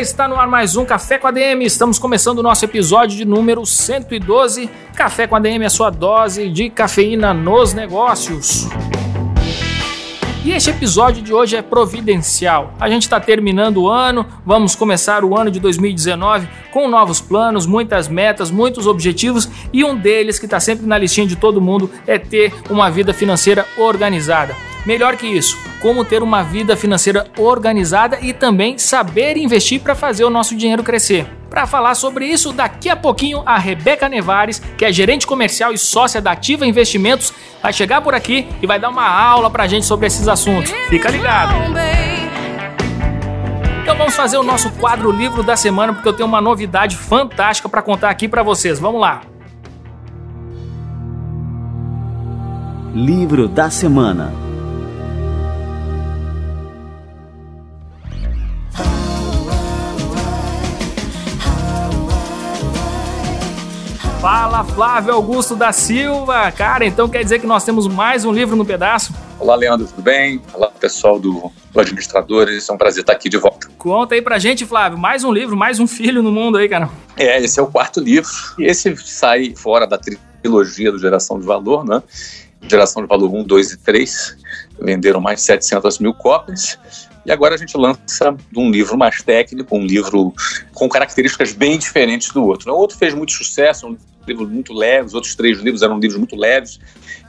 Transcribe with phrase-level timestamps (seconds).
[0.00, 1.60] Está no ar mais um Café com ADM.
[1.60, 4.70] Estamos começando o nosso episódio de número 112.
[4.94, 8.66] Café com ADM, a sua dose de cafeína nos negócios.
[10.42, 12.72] E este episódio de hoje é providencial.
[12.80, 17.66] A gente está terminando o ano, vamos começar o ano de 2019 com novos planos,
[17.66, 21.90] muitas metas, muitos objetivos e um deles que está sempre na listinha de todo mundo
[22.06, 24.69] é ter uma vida financeira organizada.
[24.86, 30.24] Melhor que isso, como ter uma vida financeira organizada e também saber investir para fazer
[30.24, 31.26] o nosso dinheiro crescer.
[31.50, 35.78] Para falar sobre isso, daqui a pouquinho a Rebeca Nevares, que é gerente comercial e
[35.78, 39.66] sócia da Ativa Investimentos, vai chegar por aqui e vai dar uma aula para a
[39.66, 40.70] gente sobre esses assuntos.
[40.88, 41.52] Fica ligado!
[43.82, 47.68] Então vamos fazer o nosso quadro livro da semana, porque eu tenho uma novidade fantástica
[47.68, 48.78] para contar aqui para vocês.
[48.78, 49.22] Vamos lá!
[52.94, 54.49] Livro da semana.
[64.20, 66.52] Fala Flávio Augusto da Silva.
[66.52, 69.14] Cara, então quer dizer que nós temos mais um livro no pedaço?
[69.38, 70.42] Olá, Leandro, tudo bem?
[70.52, 72.68] Olá, pessoal do, do Administradores.
[72.68, 73.68] É um prazer estar aqui de volta.
[73.78, 74.98] Conta aí pra gente, Flávio.
[74.98, 76.90] Mais um livro, mais um filho no mundo aí, cara.
[77.16, 78.30] É, esse é o quarto livro.
[78.58, 82.02] E esse sai fora da trilogia do Geração de Valor, né?
[82.68, 84.36] Geração de Valor 1, 2 e 3.
[84.78, 86.78] Venderam mais de 700 mil cópias.
[87.24, 90.32] E agora a gente lança um livro mais técnico, um livro
[90.72, 92.72] com características bem diferentes do outro.
[92.72, 96.18] O outro fez muito sucesso, um livro muito leve, os outros três livros eram livros
[96.18, 96.78] muito leves,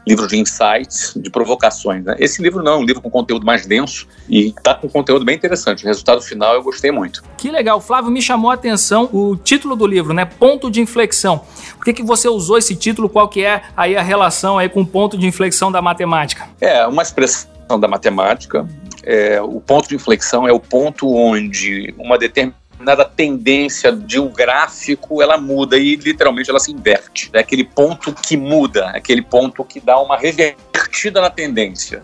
[0.07, 2.03] livros de insights, de provocações.
[2.03, 2.15] Né?
[2.19, 5.35] Esse livro não, é um livro com conteúdo mais denso e está com conteúdo bem
[5.35, 5.83] interessante.
[5.83, 7.23] O resultado final eu gostei muito.
[7.37, 10.25] Que legal, Flávio, me chamou a atenção o título do livro, né?
[10.25, 11.41] Ponto de inflexão.
[11.75, 13.09] Por que, que você usou esse título?
[13.09, 16.47] Qual que é aí a relação aí com o ponto de inflexão da matemática?
[16.59, 18.67] É, uma expressão da matemática,
[19.03, 25.21] é, o ponto de inflexão é o ponto onde uma determinada tendência de um gráfico
[25.21, 27.29] ela muda e literalmente ela se inverte.
[27.33, 32.03] É aquele ponto que muda, aquele ponto que dá uma revertida na tendência.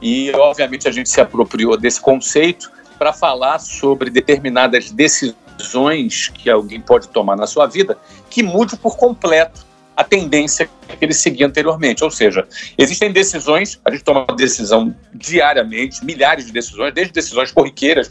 [0.00, 6.80] E obviamente a gente se apropriou desse conceito para falar sobre determinadas decisões que alguém
[6.80, 7.96] pode tomar na sua vida
[8.28, 12.02] que mude por completo a tendência que ele seguia anteriormente.
[12.02, 18.10] Ou seja, existem decisões, a gente toma decisão diariamente, milhares de decisões, desde decisões corriqueiras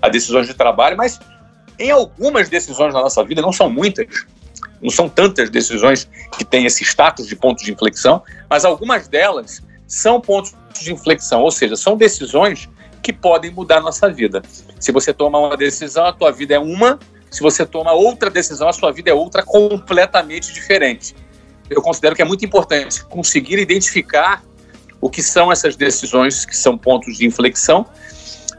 [0.00, 1.18] a decisões de trabalho, mas
[1.78, 4.06] em algumas decisões na nossa vida, não são muitas,
[4.80, 9.62] não são tantas decisões que têm esse status de ponto de inflexão, mas algumas delas
[9.86, 12.68] são pontos de inflexão, ou seja, são decisões
[13.02, 14.42] que podem mudar a nossa vida.
[14.80, 16.98] Se você toma uma decisão, a tua vida é uma,
[17.34, 21.16] se você toma outra decisão, a sua vida é outra completamente diferente.
[21.68, 24.44] Eu considero que é muito importante conseguir identificar
[25.00, 27.86] o que são essas decisões, que são pontos de inflexão,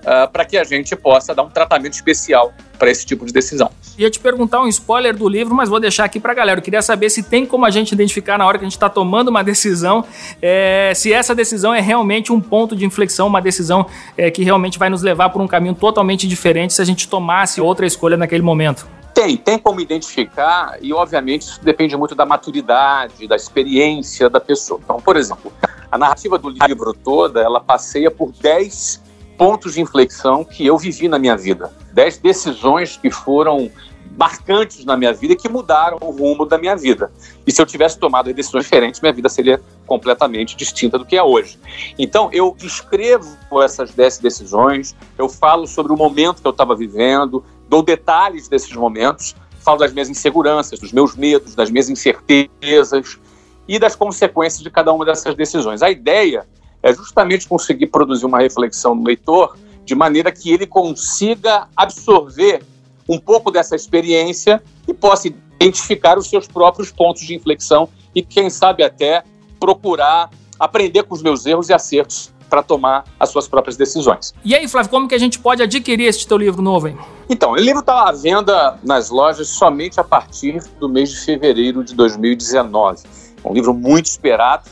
[0.05, 3.71] uh, para que a gente possa dar um tratamento especial para esse tipo de decisão.
[3.97, 6.59] Ia te perguntar um spoiler do livro, mas vou deixar aqui para a galera.
[6.59, 8.89] Eu queria saber se tem como a gente identificar na hora que a gente está
[8.89, 10.03] tomando uma decisão,
[10.41, 13.85] é, se essa decisão é realmente um ponto de inflexão, uma decisão
[14.17, 17.61] é, que realmente vai nos levar por um caminho totalmente diferente se a gente tomasse
[17.61, 18.87] outra escolha naquele momento.
[19.13, 24.77] Tem, tem como identificar e, obviamente, isso depende muito da maturidade, da experiência da pessoa.
[24.83, 25.53] Então, por exemplo,
[25.89, 29.04] a narrativa do livro toda, ela passeia por 10
[29.38, 31.72] pontos de inflexão que eu vivi na minha vida.
[31.94, 33.72] Dez decisões que foram
[34.18, 37.12] marcantes na minha vida e que mudaram o rumo da minha vida.
[37.46, 41.23] E se eu tivesse tomado decisões diferentes, minha vida seria completamente distinta do que é
[41.23, 41.59] hoje.
[42.00, 47.44] Então, eu descrevo essas dez decisões, eu falo sobre o momento que eu estava vivendo,
[47.67, 53.20] dou detalhes desses momentos, falo das minhas inseguranças, dos meus medos, das minhas incertezas
[53.67, 55.82] e das consequências de cada uma dessas decisões.
[55.82, 56.47] A ideia
[56.85, 62.64] é justamente conseguir produzir uma reflexão no leitor de maneira que ele consiga absorver
[63.09, 65.28] um pouco dessa experiência e possa
[65.59, 69.23] identificar os seus próprios pontos de inflexão e, quem sabe, até
[69.59, 70.29] procurar
[70.59, 74.32] aprender com os meus erros e acertos para tomar as suas próprias decisões.
[74.43, 76.87] E aí, Flávio, como que a gente pode adquirir este teu livro novo?
[76.87, 76.97] Hein?
[77.28, 81.84] Então, o livro está à venda nas lojas somente a partir do mês de fevereiro
[81.84, 83.03] de 2019.
[83.43, 84.70] É um livro muito esperado.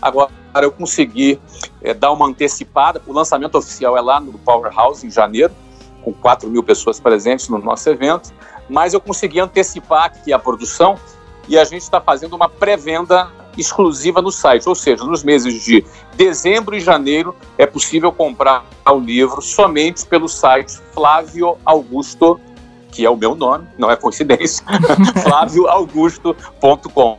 [0.00, 0.30] Agora,
[0.64, 1.40] eu consegui
[1.82, 3.02] é, dar uma antecipada.
[3.06, 5.52] O lançamento oficial é lá no Powerhouse, em janeiro,
[6.02, 8.32] com 4 mil pessoas presentes no nosso evento.
[8.68, 10.98] mas eu consegui antecipar aqui a produção
[11.48, 15.84] e a gente está fazendo uma pré-venda exclusiva no site, ou seja, nos meses de
[16.14, 22.38] dezembro e janeiro é possível comprar o livro somente pelo site Flávio Augusto,
[22.92, 24.64] que é o meu nome, não é coincidência,
[25.22, 27.18] flávioaugusto.com.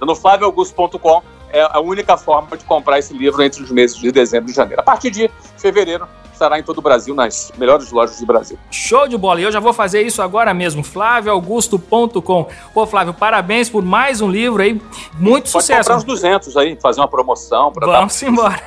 [0.00, 1.22] No flávioaugusto.com
[1.56, 4.80] é a única forma de comprar esse livro entre os meses de dezembro e janeiro.
[4.80, 8.58] A partir de fevereiro estará em todo o Brasil, nas melhores lojas do Brasil.
[8.70, 9.40] Show de bola!
[9.40, 12.48] E eu já vou fazer isso agora mesmo, flávioaugusto.com.
[12.74, 14.74] Pô, Flávio, parabéns por mais um livro aí,
[15.14, 15.80] muito Pode sucesso.
[15.80, 18.60] comprar uns 200 aí, fazer uma promoção para Vamos embora.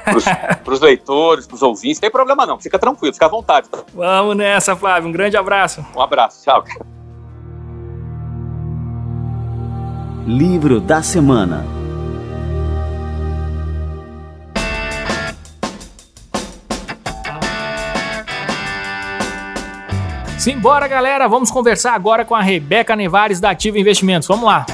[0.64, 1.98] Para os leitores, para os ouvintes.
[1.98, 3.70] Não tem problema não, fica tranquilo, fica à vontade.
[3.70, 3.80] Tá?
[3.94, 5.08] Vamos nessa, Flávio.
[5.08, 5.86] Um grande abraço.
[5.96, 6.64] Um abraço, tchau.
[10.26, 11.79] Livro da Semana
[20.50, 21.28] Simbora, galera!
[21.28, 24.28] Vamos conversar agora com a Rebeca Nevares da Ativa Investimentos.
[24.28, 24.66] Vamos lá!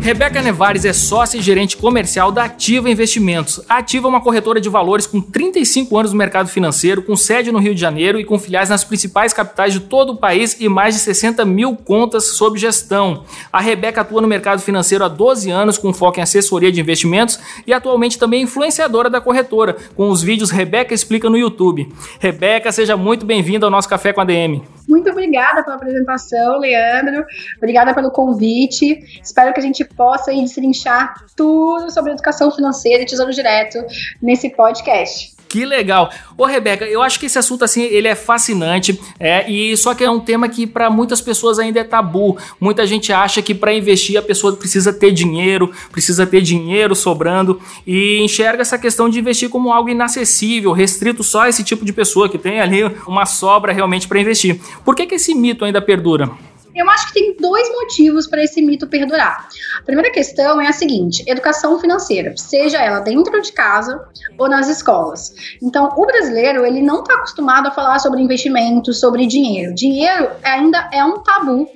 [0.00, 3.60] Rebeca Nevares é sócia e gerente comercial da Ativa Investimentos.
[3.68, 7.52] A Ativa é uma corretora de valores com 35 anos no mercado financeiro, com sede
[7.52, 10.70] no Rio de Janeiro e com filiais nas principais capitais de todo o país e
[10.70, 13.24] mais de 60 mil contas sob gestão.
[13.52, 17.38] A Rebeca atua no mercado financeiro há 12 anos, com foco em assessoria de investimentos
[17.66, 21.92] e atualmente também é influenciadora da corretora, com os vídeos Rebeca Explica no YouTube.
[22.18, 24.62] Rebeca, seja muito bem-vinda ao nosso Café com a DM.
[24.90, 27.24] Muito obrigada pela apresentação, Leandro.
[27.56, 29.20] Obrigada pelo convite.
[29.22, 33.78] Espero que a gente possa aí destrinchar tudo sobre educação financeira e tesouro direto
[34.20, 35.39] nesse podcast.
[35.50, 36.12] Que legal.
[36.38, 40.04] Ô, Rebeca, eu acho que esse assunto, assim, ele é fascinante, é, e só que
[40.04, 42.38] é um tema que para muitas pessoas ainda é tabu.
[42.60, 47.60] Muita gente acha que para investir a pessoa precisa ter dinheiro, precisa ter dinheiro sobrando,
[47.84, 51.92] e enxerga essa questão de investir como algo inacessível, restrito só a esse tipo de
[51.92, 54.60] pessoa que tem ali uma sobra realmente para investir.
[54.84, 56.30] Por que, que esse mito ainda perdura?
[56.74, 59.48] Eu acho que tem dois motivos para esse mito perdurar.
[59.78, 64.04] A primeira questão é a seguinte: educação financeira, seja ela dentro de casa
[64.38, 65.34] ou nas escolas.
[65.62, 69.74] Então, o brasileiro ele não está acostumado a falar sobre investimento, sobre dinheiro.
[69.74, 71.68] Dinheiro ainda é um tabu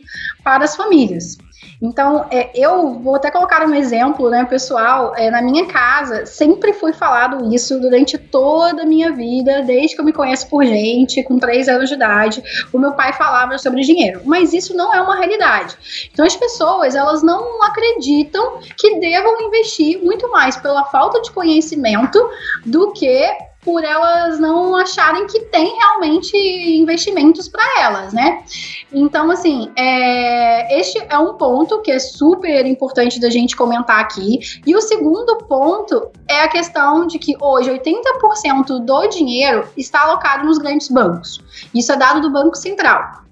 [0.42, 1.36] para as famílias.
[1.80, 5.14] Então, é, eu vou até colocar um exemplo, né, pessoal.
[5.16, 10.00] É, na minha casa, sempre foi falado isso durante toda a minha vida, desde que
[10.00, 12.42] eu me conheço por gente, com três anos de idade.
[12.72, 15.76] O meu pai falava sobre dinheiro, mas isso não é uma realidade.
[16.12, 22.18] Então, as pessoas, elas não acreditam que devam investir muito mais pela falta de conhecimento
[22.64, 23.28] do que
[23.64, 28.44] por elas não acharem que tem realmente investimentos para elas, né?
[28.92, 34.38] Então, assim, é, este é um ponto que é super importante da gente comentar aqui.
[34.66, 40.44] E o segundo ponto é a questão de que hoje 80% do dinheiro está alocado
[40.44, 41.40] nos grandes bancos.
[41.74, 43.23] Isso é dado do Banco Central.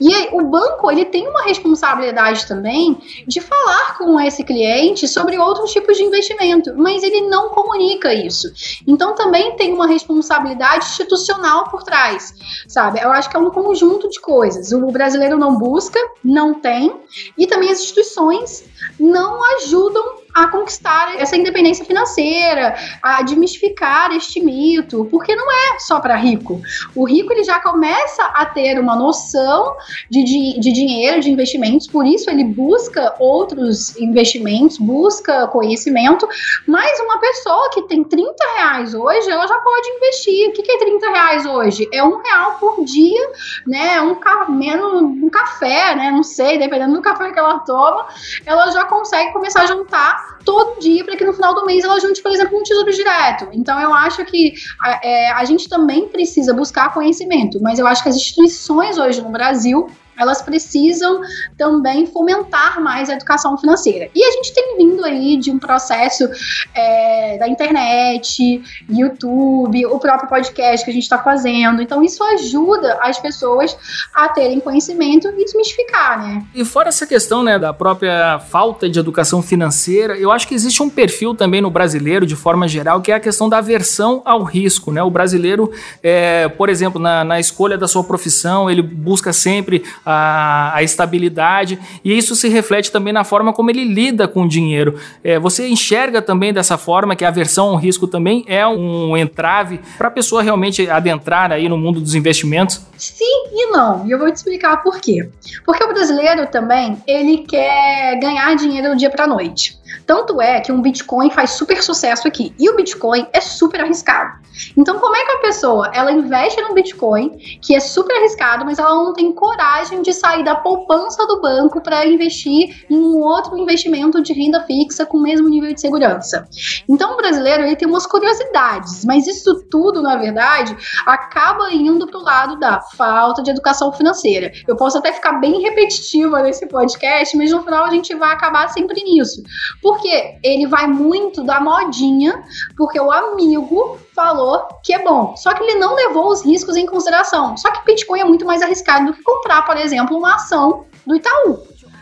[0.00, 5.72] E o banco ele tem uma responsabilidade também de falar com esse cliente sobre outros
[5.72, 8.48] tipos de investimento, mas ele não comunica isso.
[8.86, 12.34] Então também tem uma responsabilidade institucional por trás,
[12.68, 13.00] sabe?
[13.00, 14.72] Eu acho que é um conjunto de coisas.
[14.72, 16.92] O brasileiro não busca, não tem,
[17.36, 18.64] e também as instituições
[18.98, 26.00] não ajudam a conquistar essa independência financeira, a desmistificar este mito, porque não é só
[26.00, 26.60] para rico.
[26.94, 29.74] O rico ele já começa a ter uma noção
[30.08, 36.28] de, de, de, dinheiro, de investimentos, por isso ele busca outros investimentos, busca conhecimento,
[36.66, 40.48] mas uma pessoa que tem 30 reais hoje, ela já pode investir.
[40.48, 41.88] O que é 30 reais hoje?
[41.92, 43.32] É um real por dia,
[43.66, 44.00] né?
[44.00, 44.18] Um,
[44.50, 46.10] menos, um café, né?
[46.10, 48.06] Não sei, dependendo do café que ela toma,
[48.46, 51.98] ela já consegue começar a juntar todo dia para que no final do mês ela
[52.00, 53.48] junte, por exemplo, um tesouro direto.
[53.52, 54.54] Então eu acho que
[55.02, 59.30] é, a gente também precisa buscar conhecimento, mas eu acho que as instituições hoje no
[59.30, 59.88] Brasil
[60.20, 61.22] elas precisam
[61.56, 64.10] também fomentar mais a educação financeira.
[64.14, 66.28] E a gente tem vindo aí de um processo
[66.74, 71.80] é, da internet, YouTube, o próprio podcast que a gente está fazendo.
[71.80, 73.76] Então, isso ajuda as pessoas
[74.14, 76.44] a terem conhecimento e desmistificar, né?
[76.54, 80.82] E fora essa questão né, da própria falta de educação financeira, eu acho que existe
[80.82, 84.42] um perfil também no brasileiro, de forma geral, que é a questão da aversão ao
[84.42, 84.92] risco.
[84.92, 85.02] Né?
[85.02, 85.72] O brasileiro,
[86.02, 91.78] é, por exemplo, na, na escolha da sua profissão, ele busca sempre a, a, estabilidade,
[92.04, 94.98] e isso se reflete também na forma como ele lida com o dinheiro.
[95.22, 99.80] É, você enxerga também dessa forma que a aversão ao risco também é um entrave
[99.96, 102.80] para a pessoa realmente adentrar aí no mundo dos investimentos?
[102.96, 105.28] Sim e não, e eu vou te explicar por quê.
[105.64, 109.79] Porque o brasileiro também, ele quer ganhar dinheiro do dia para noite.
[110.06, 112.54] Tanto é que um Bitcoin faz super sucesso aqui.
[112.58, 114.40] E o Bitcoin é super arriscado.
[114.76, 117.30] Então, como é que a pessoa ela investe no Bitcoin,
[117.62, 121.80] que é super arriscado, mas ela não tem coragem de sair da poupança do banco
[121.80, 126.46] para investir em um outro investimento de renda fixa com o mesmo nível de segurança?
[126.88, 132.18] Então, o brasileiro ele tem umas curiosidades, mas isso tudo, na verdade, acaba indo para
[132.18, 134.52] o lado da falta de educação financeira.
[134.66, 138.68] Eu posso até ficar bem repetitiva nesse podcast, mas no final a gente vai acabar
[138.68, 139.42] sempre nisso.
[139.82, 142.44] Porque ele vai muito da modinha,
[142.76, 145.34] porque o amigo falou que é bom.
[145.36, 147.56] Só que ele não levou os riscos em consideração.
[147.56, 151.16] Só que Bitcoin é muito mais arriscado do que comprar, por exemplo, uma ação do
[151.16, 151.58] Itaú.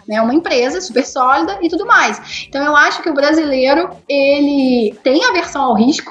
[0.09, 2.47] Né, uma empresa super sólida e tudo mais.
[2.49, 6.11] Então eu acho que o brasileiro ele tem aversão ao risco,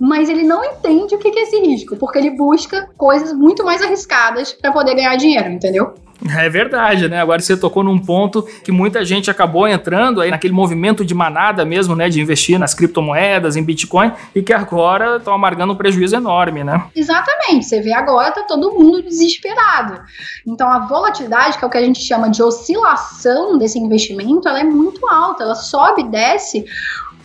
[0.00, 3.82] mas ele não entende o que é esse risco, porque ele busca coisas muito mais
[3.82, 5.92] arriscadas para poder ganhar dinheiro, entendeu?
[6.24, 7.20] É verdade, né?
[7.20, 11.64] Agora você tocou num ponto que muita gente acabou entrando aí naquele movimento de manada
[11.64, 12.08] mesmo, né?
[12.08, 16.84] De investir nas criptomoedas, em Bitcoin, e que agora estão amargando um prejuízo enorme, né?
[16.94, 17.66] Exatamente.
[17.66, 20.00] Você vê agora, tá todo mundo desesperado.
[20.46, 24.60] Então a volatilidade, que é o que a gente chama de oscilação desse investimento, ela
[24.60, 25.44] é muito alta.
[25.44, 26.64] Ela sobe e desce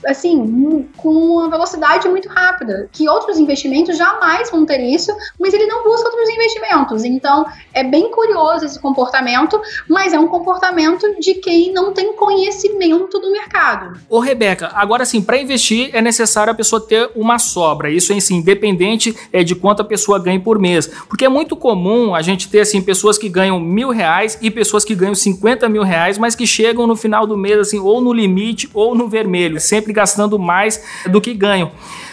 [0.05, 5.65] assim, com uma velocidade muito rápida, que outros investimentos jamais vão ter isso, mas ele
[5.65, 7.03] não busca outros investimentos.
[7.03, 13.19] Então, é bem curioso esse comportamento, mas é um comportamento de quem não tem conhecimento
[13.19, 13.99] do mercado.
[14.09, 17.89] Ô, Rebeca, agora sim, para investir é necessário a pessoa ter uma sobra.
[17.89, 20.87] Isso assim, independente é, de quanto a pessoa ganha por mês.
[21.07, 24.83] Porque é muito comum a gente ter assim, pessoas que ganham mil reais e pessoas
[24.83, 28.13] que ganham 50 mil reais, mas que chegam no final do mês assim, ou no
[28.13, 29.59] limite ou no vermelho.
[29.59, 31.71] Sempre sempre gastando mais do que ganham.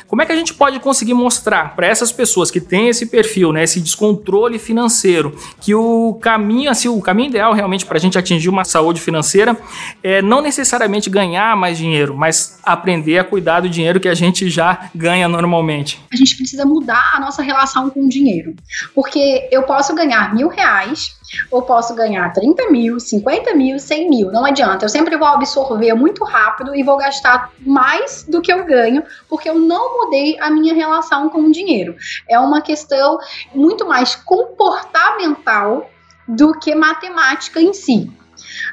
[0.08, 3.52] Como é que a gente pode conseguir mostrar para essas pessoas que têm esse perfil,
[3.52, 8.16] né, esse descontrole financeiro, que o caminho, assim, o caminho ideal realmente para a gente
[8.18, 9.54] atingir uma saúde financeira
[10.02, 14.48] é não necessariamente ganhar mais dinheiro, mas aprender a cuidar do dinheiro que a gente
[14.48, 16.00] já ganha normalmente?
[16.10, 18.54] A gente precisa mudar a nossa relação com o dinheiro,
[18.94, 21.18] porque eu posso ganhar mil reais
[21.50, 24.32] ou posso ganhar 30 mil, 50 mil, 100 mil.
[24.32, 24.84] Não adianta.
[24.84, 29.48] Eu sempre vou absorver muito rápido e vou gastar mais do que eu ganho, porque
[29.48, 31.96] eu não mudei a minha relação com o dinheiro.
[32.28, 33.18] É uma questão
[33.54, 35.90] muito mais comportamental
[36.26, 38.10] do que matemática em si.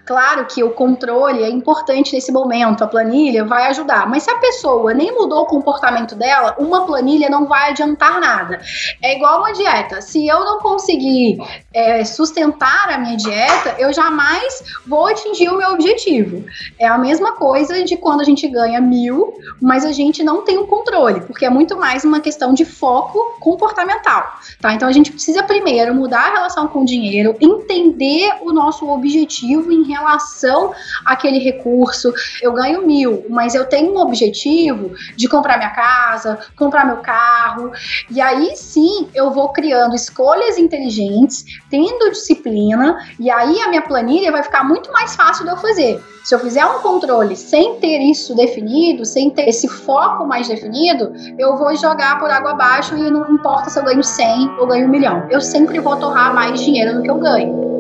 [0.06, 4.38] Claro que o controle é importante nesse momento, a planilha vai ajudar, mas se a
[4.38, 8.62] pessoa nem mudou o comportamento dela, uma planilha não vai adiantar nada.
[9.02, 10.02] É igual uma dieta.
[10.02, 11.40] Se eu não conseguir
[11.74, 16.46] é, sustentar a minha dieta, eu jamais vou atingir o meu objetivo.
[16.78, 20.60] É a mesma coisa de quando a gente ganha mil, mas a gente não tem
[20.60, 24.36] o um controle, porque é muito mais uma questão de foco comportamental.
[24.62, 24.74] Tá?
[24.74, 29.72] Então a gente precisa primeiro mudar a relação com o dinheiro, entender o nosso objetivo
[29.72, 29.95] em relação
[31.06, 32.14] àquele recurso.
[32.42, 37.72] Eu ganho mil, mas eu tenho um objetivo de comprar minha casa, comprar meu carro.
[38.10, 44.32] E aí sim eu vou criando escolhas inteligentes, tendo disciplina, e aí a minha planilha
[44.32, 46.04] vai ficar muito mais fácil de eu fazer.
[46.26, 51.14] Se eu fizer um controle sem ter isso definido, sem ter esse foco mais definido,
[51.38, 54.88] eu vou jogar por água abaixo e não importa se eu ganho 100 ou ganho
[54.88, 55.28] um milhão.
[55.30, 57.75] Eu sempre vou torrar mais dinheiro do que eu ganho.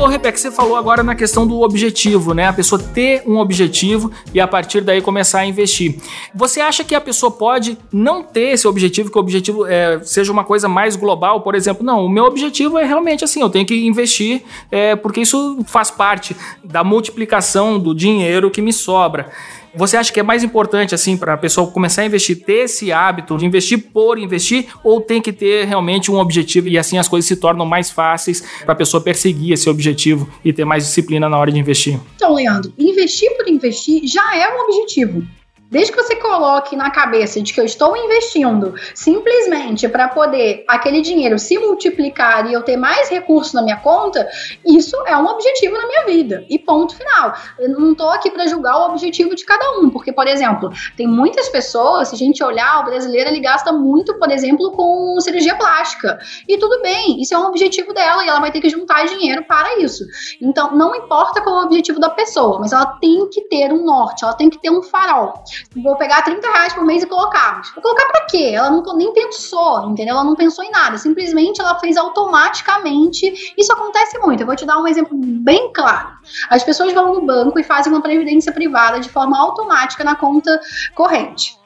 [0.00, 2.48] Ô, Rebeca, você falou agora na questão do objetivo, né?
[2.48, 6.00] A pessoa ter um objetivo e a partir daí começar a investir.
[6.34, 10.32] Você acha que a pessoa pode não ter esse objetivo, que o objetivo é, seja
[10.32, 11.84] uma coisa mais global, por exemplo?
[11.84, 15.90] Não, o meu objetivo é realmente assim, eu tenho que investir é, porque isso faz
[15.90, 19.30] parte da multiplicação do dinheiro que me sobra.
[19.74, 22.92] Você acha que é mais importante, assim, para a pessoa começar a investir, ter esse
[22.92, 27.08] hábito de investir por investir, ou tem que ter realmente um objetivo e assim as
[27.08, 31.28] coisas se tornam mais fáceis para a pessoa perseguir esse objetivo e ter mais disciplina
[31.28, 31.98] na hora de investir?
[32.16, 35.22] Então, Leandro, investir por investir já é um objetivo.
[35.70, 41.00] Desde que você coloque na cabeça de que eu estou investindo simplesmente para poder aquele
[41.00, 44.28] dinheiro se multiplicar e eu ter mais recursos na minha conta,
[44.66, 46.44] isso é um objetivo na minha vida.
[46.50, 47.34] E ponto final.
[47.56, 51.06] Eu não estou aqui para julgar o objetivo de cada um, porque, por exemplo, tem
[51.06, 55.54] muitas pessoas, se a gente olhar, o brasileiro ele gasta muito, por exemplo, com cirurgia
[55.54, 56.18] plástica.
[56.48, 59.44] E tudo bem, isso é um objetivo dela e ela vai ter que juntar dinheiro
[59.44, 60.04] para isso.
[60.40, 63.84] Então, não importa qual é o objetivo da pessoa, mas ela tem que ter um
[63.84, 65.34] norte, ela tem que ter um farol
[65.76, 67.62] vou pegar 30 reais por mês e colocar.
[67.74, 68.52] Vou colocar para quê?
[68.54, 70.14] Ela não, nem pensou, entendeu?
[70.14, 70.98] Ela não pensou em nada.
[70.98, 73.54] Simplesmente ela fez automaticamente.
[73.56, 74.42] Isso acontece muito.
[74.42, 76.08] Eu vou te dar um exemplo bem claro.
[76.48, 80.60] As pessoas vão no banco e fazem uma previdência privada de forma automática na conta
[80.94, 81.58] corrente.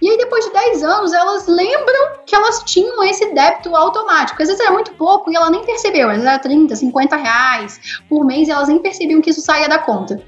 [0.00, 4.40] E aí, depois de 10 anos, elas lembram que elas tinham esse débito automático.
[4.42, 8.00] Às vezes era muito pouco e ela nem percebeu, às vezes era 30, 50 reais
[8.08, 10.22] por mês e elas nem percebiam que isso saía da conta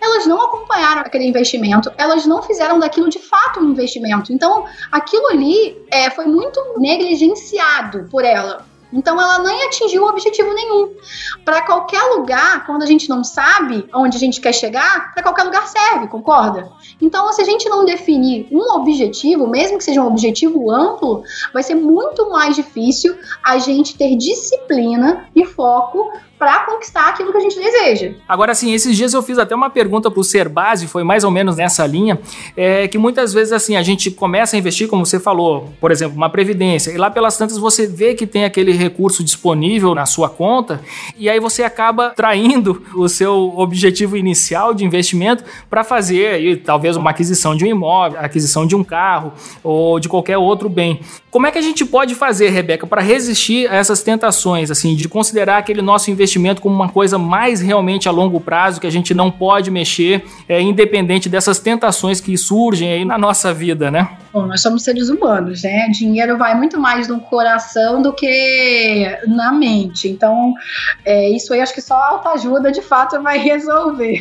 [0.00, 4.32] elas não acompanharam aquele investimento, elas não fizeram daquilo de fato um investimento.
[4.32, 8.72] Então, aquilo ali é, foi muito negligenciado por ela.
[8.92, 10.94] Então ela nem atingiu objetivo nenhum.
[11.44, 15.44] Para qualquer lugar, quando a gente não sabe onde a gente quer chegar, para qualquer
[15.44, 16.70] lugar serve, concorda?
[17.00, 21.62] Então, se a gente não definir um objetivo, mesmo que seja um objetivo amplo, vai
[21.62, 26.12] ser muito mais difícil a gente ter disciplina e foco
[26.42, 28.14] para conquistar aquilo que a gente deseja.
[28.28, 31.30] Agora, sim, esses dias eu fiz até uma pergunta para o Serbase, foi mais ou
[31.30, 32.18] menos nessa linha,
[32.56, 36.16] é que muitas vezes assim a gente começa a investir, como você falou, por exemplo,
[36.16, 40.28] uma previdência, e lá pelas tantas você vê que tem aquele recurso disponível na sua
[40.28, 40.80] conta,
[41.16, 46.96] e aí você acaba traindo o seu objetivo inicial de investimento para fazer aí, talvez
[46.96, 49.32] uma aquisição de um imóvel, aquisição de um carro
[49.62, 50.98] ou de qualquer outro bem.
[51.30, 55.08] Como é que a gente pode fazer, Rebeca, para resistir a essas tentações, assim, de
[55.08, 58.90] considerar aquele nosso investimento investimento como uma coisa mais realmente a longo prazo, que a
[58.90, 64.08] gente não pode mexer, é, independente dessas tentações que surgem aí na nossa vida, né?
[64.32, 65.88] Bom, nós somos seres humanos, né?
[65.88, 70.08] Dinheiro vai muito mais no coração do que na mente.
[70.08, 70.54] Então,
[71.04, 74.20] é, isso aí acho que só autoajuda de fato vai resolver.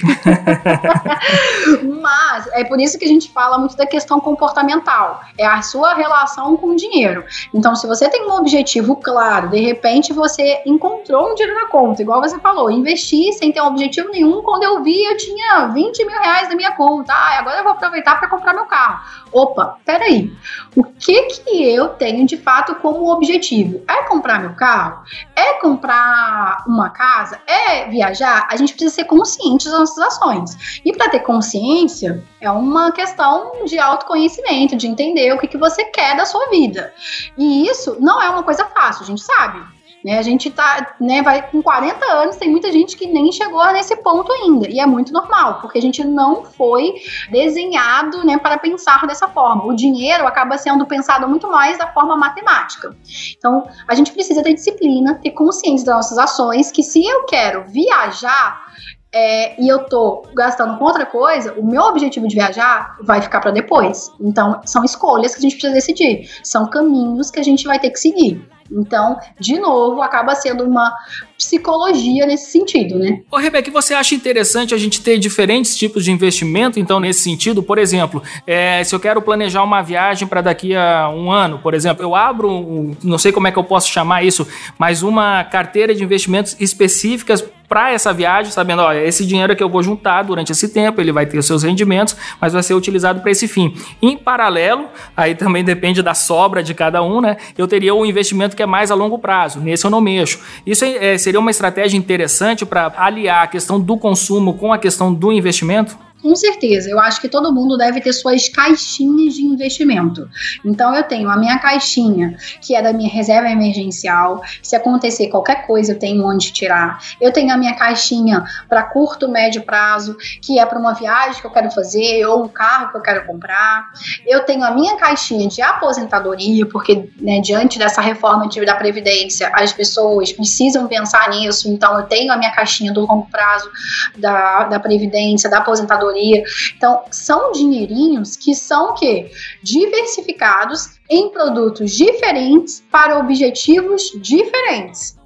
[2.01, 5.22] Mas é por isso que a gente fala muito da questão comportamental.
[5.38, 7.24] É a sua relação com o dinheiro.
[7.53, 12.01] Então, se você tem um objetivo claro, de repente você encontrou um dinheiro na conta
[12.01, 14.41] igual você falou, investi sem ter um objetivo nenhum.
[14.41, 17.13] Quando eu vi, eu tinha 20 mil reais na minha conta.
[17.13, 19.00] Ah, agora eu vou aproveitar para comprar meu carro.
[19.32, 20.34] Opa, peraí.
[20.75, 23.84] O que que eu tenho de fato como objetivo?
[23.88, 25.03] É comprar meu carro?
[25.36, 27.39] É comprar uma casa?
[27.46, 28.48] É viajar?
[28.50, 30.81] A gente precisa ser consciente das nossas ações.
[30.84, 35.86] E para ter consciência, é uma questão de autoconhecimento, de entender o que, que você
[35.86, 36.91] quer da sua vida.
[37.38, 39.62] E isso não é uma coisa fácil, a gente sabe.
[40.03, 40.17] Né?
[40.17, 43.96] A gente tá, né, vai com 40 anos, tem muita gente que nem chegou nesse
[43.98, 44.67] ponto ainda.
[44.70, 46.96] E é muito normal, porque a gente não foi
[47.29, 49.65] desenhado né, para pensar dessa forma.
[49.65, 52.96] O dinheiro acaba sendo pensado muito mais da forma matemática.
[53.37, 57.66] Então, a gente precisa ter disciplina, ter consciência das nossas ações, que se eu quero
[57.68, 58.72] viajar,
[59.14, 63.42] é, e eu tô gastando com outra coisa, o meu objetivo de viajar vai ficar
[63.42, 64.09] para depois.
[64.20, 67.90] Então, são escolhas que a gente precisa decidir, são caminhos que a gente vai ter
[67.90, 68.50] que seguir.
[68.72, 70.94] Então, de novo, acaba sendo uma
[71.42, 73.22] psicologia nesse sentido, né?
[73.32, 77.64] Ô, Rebeca, você acha interessante a gente ter diferentes tipos de investimento, então, nesse sentido?
[77.64, 81.74] Por exemplo, é, se eu quero planejar uma viagem para daqui a um ano, por
[81.74, 85.44] exemplo, eu abro, um, não sei como é que eu posso chamar isso, mas uma
[85.44, 90.24] carteira de investimentos específicas para essa viagem, sabendo, olha, esse dinheiro que eu vou juntar
[90.24, 93.48] durante esse tempo, ele vai ter os seus rendimentos, mas vai ser utilizado para esse
[93.48, 93.74] fim.
[94.01, 97.38] Em paralelo, aí também depende da sobra de cada um, né?
[97.58, 99.62] Eu teria um investimento que é mais a longo prazo.
[99.62, 100.42] Nesse eu não mexo.
[100.66, 105.13] Isso é, seria uma estratégia interessante para aliar a questão do consumo com a questão
[105.13, 105.98] do investimento?
[106.22, 110.29] Com certeza, eu acho que todo mundo deve ter suas caixinhas de investimento.
[110.64, 114.44] Então eu tenho a minha caixinha, que é da minha reserva emergencial.
[114.62, 117.00] Se acontecer qualquer coisa, eu tenho onde tirar.
[117.20, 121.48] Eu tenho a minha caixinha para curto, médio prazo, que é para uma viagem que
[121.48, 123.92] eu quero fazer ou um carro que eu quero comprar.
[124.27, 129.74] Eu tenho a minha caixinha de aposentadoria, porque né, diante dessa reforma da previdência, as
[129.74, 131.68] pessoas precisam pensar nisso.
[131.68, 133.72] Então eu tenho a minha caixinha do longo prazo
[134.18, 139.31] da, da previdência, da aposentadoria então, são dinheirinhos que são o quê?
[139.61, 145.21] Diversificados em produtos diferentes para objetivos diferentes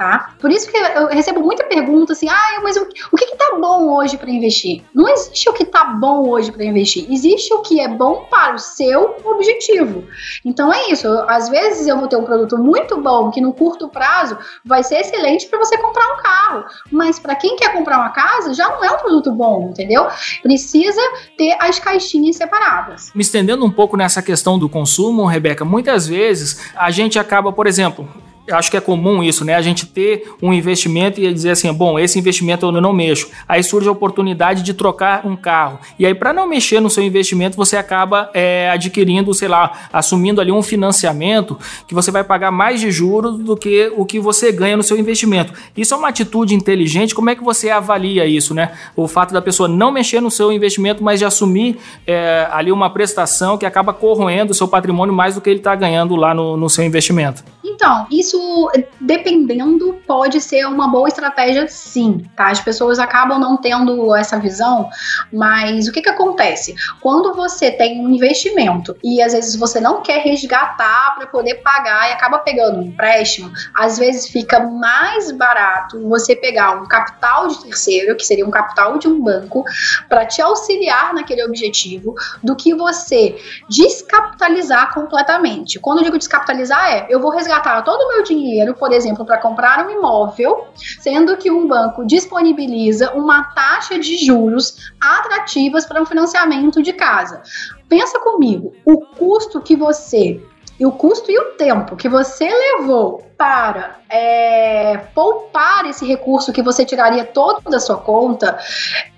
[0.00, 0.32] tá?
[0.40, 3.58] Por isso que eu recebo muita pergunta assim, ah, mas o, o que, que tá
[3.60, 4.82] bom hoje para investir?
[4.94, 8.54] Não existe o que tá bom hoje para investir, existe o que é bom para
[8.54, 10.04] o seu objetivo.
[10.42, 13.90] Então é isso, às vezes eu vou ter um produto muito bom que no curto
[13.90, 18.08] prazo vai ser excelente para você comprar um carro, mas para quem quer comprar uma
[18.08, 20.06] casa já não é um produto bom, entendeu?
[20.42, 21.02] Precisa
[21.36, 23.12] ter as caixinhas separadas.
[23.14, 27.66] Me estendendo um pouco nessa questão do consumo, Rebeca, muitas vezes a gente acaba, por
[27.66, 28.08] exemplo,
[28.52, 29.54] acho que é comum isso, né?
[29.54, 33.28] A gente ter um investimento e dizer assim, bom, esse investimento eu não mexo.
[33.48, 35.78] Aí surge a oportunidade de trocar um carro.
[35.98, 40.40] E aí, para não mexer no seu investimento, você acaba é, adquirindo, sei lá, assumindo
[40.40, 44.52] ali um financiamento que você vai pagar mais de juros do que o que você
[44.52, 45.52] ganha no seu investimento.
[45.76, 47.14] Isso é uma atitude inteligente.
[47.14, 48.72] Como é que você avalia isso, né?
[48.96, 52.90] O fato da pessoa não mexer no seu investimento, mas de assumir é, ali uma
[52.90, 56.56] prestação que acaba corroendo o seu patrimônio mais do que ele está ganhando lá no,
[56.56, 57.42] no seu investimento.
[57.72, 62.48] Então, isso, dependendo, pode ser uma boa estratégia, sim, tá?
[62.48, 64.88] As pessoas acabam não tendo essa visão,
[65.32, 66.74] mas o que que acontece?
[67.00, 72.10] Quando você tem um investimento e às vezes você não quer resgatar para poder pagar
[72.10, 77.62] e acaba pegando um empréstimo, às vezes fica mais barato você pegar um capital de
[77.62, 79.64] terceiro, que seria um capital de um banco,
[80.08, 83.36] para te auxiliar naquele objetivo, do que você
[83.68, 85.78] descapitalizar completamente.
[85.78, 89.38] Quando eu digo descapitalizar é, eu vou resgatar todo o meu dinheiro, por exemplo, para
[89.38, 90.66] comprar um imóvel,
[91.00, 97.42] sendo que um banco disponibiliza uma taxa de juros atrativas para um financiamento de casa.
[97.88, 100.40] Pensa comigo, o custo que você
[100.80, 106.62] e o custo e o tempo que você levou para é, poupar esse recurso que
[106.62, 108.58] você tiraria todo da sua conta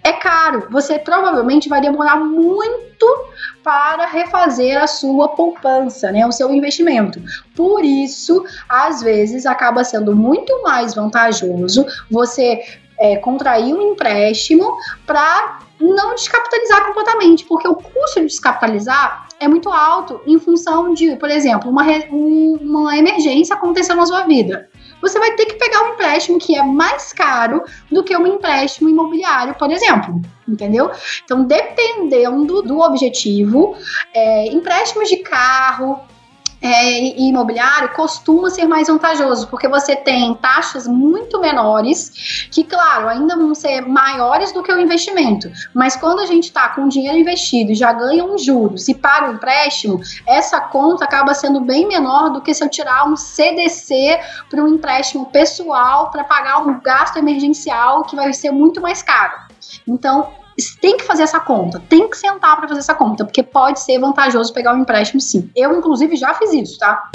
[0.02, 0.66] é caro.
[0.70, 3.06] Você provavelmente vai demorar muito
[3.62, 7.22] para refazer a sua poupança, né, o seu investimento.
[7.54, 12.62] Por isso, às vezes, acaba sendo muito mais vantajoso você
[12.98, 19.68] é, contrair um empréstimo para não descapitalizar completamente, porque o custo de descapitalizar é muito
[19.68, 24.68] alto em função de, por exemplo, uma, uma emergência acontecendo na sua vida.
[25.02, 28.88] Você vai ter que pegar um empréstimo que é mais caro do que um empréstimo
[28.88, 30.22] imobiliário, por exemplo.
[30.48, 30.90] Entendeu?
[31.24, 33.76] Então, dependendo do objetivo,
[34.14, 36.00] é, empréstimos de carro,
[36.62, 43.08] é, e imobiliário costuma ser mais vantajoso, porque você tem taxas muito menores, que, claro,
[43.08, 45.50] ainda vão ser maiores do que o investimento.
[45.74, 49.26] Mas quando a gente está com dinheiro investido e já ganha um juros e paga
[49.26, 53.16] o um empréstimo, essa conta acaba sendo bem menor do que se eu tirar um
[53.16, 59.02] CDC para um empréstimo pessoal para pagar um gasto emergencial que vai ser muito mais
[59.02, 59.34] caro.
[59.86, 60.41] Então,
[60.80, 63.98] tem que fazer essa conta, tem que sentar para fazer essa conta, porque pode ser
[63.98, 65.50] vantajoso pegar um empréstimo sim.
[65.54, 67.10] Eu, inclusive, já fiz isso, tá?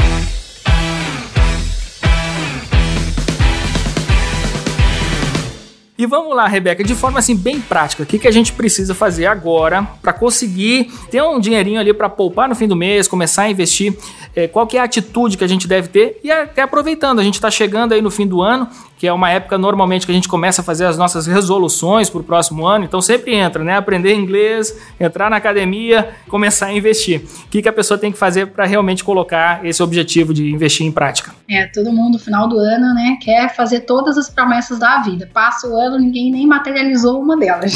[5.98, 8.94] E vamos lá, Rebeca, de forma assim bem prática, o que, que a gente precisa
[8.94, 13.44] fazer agora para conseguir ter um dinheirinho ali para poupar no fim do mês, começar
[13.44, 13.98] a investir?
[14.36, 16.20] É, qual que é a atitude que a gente deve ter?
[16.24, 19.32] E até aproveitando, a gente está chegando aí no fim do ano, que é uma
[19.32, 22.84] época normalmente que a gente começa a fazer as nossas resoluções para o próximo ano,
[22.86, 23.78] então sempre entra, né?
[23.78, 27.22] Aprender inglês, entrar na academia, começar a investir.
[27.46, 30.86] O que, que a pessoa tem que fazer para realmente colocar esse objetivo de investir
[30.86, 31.34] em prática?
[31.50, 35.30] É, todo mundo final do ano, né, quer fazer todas as promessas da vida.
[35.32, 37.74] Passa o ano ano ninguém nem materializou uma delas.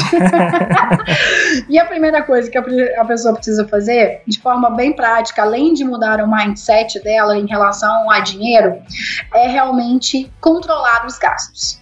[1.68, 5.84] e a primeira coisa que a pessoa precisa fazer, de forma bem prática, além de
[5.84, 8.80] mudar o mindset dela em relação a dinheiro,
[9.34, 11.80] é realmente controlar os gastos.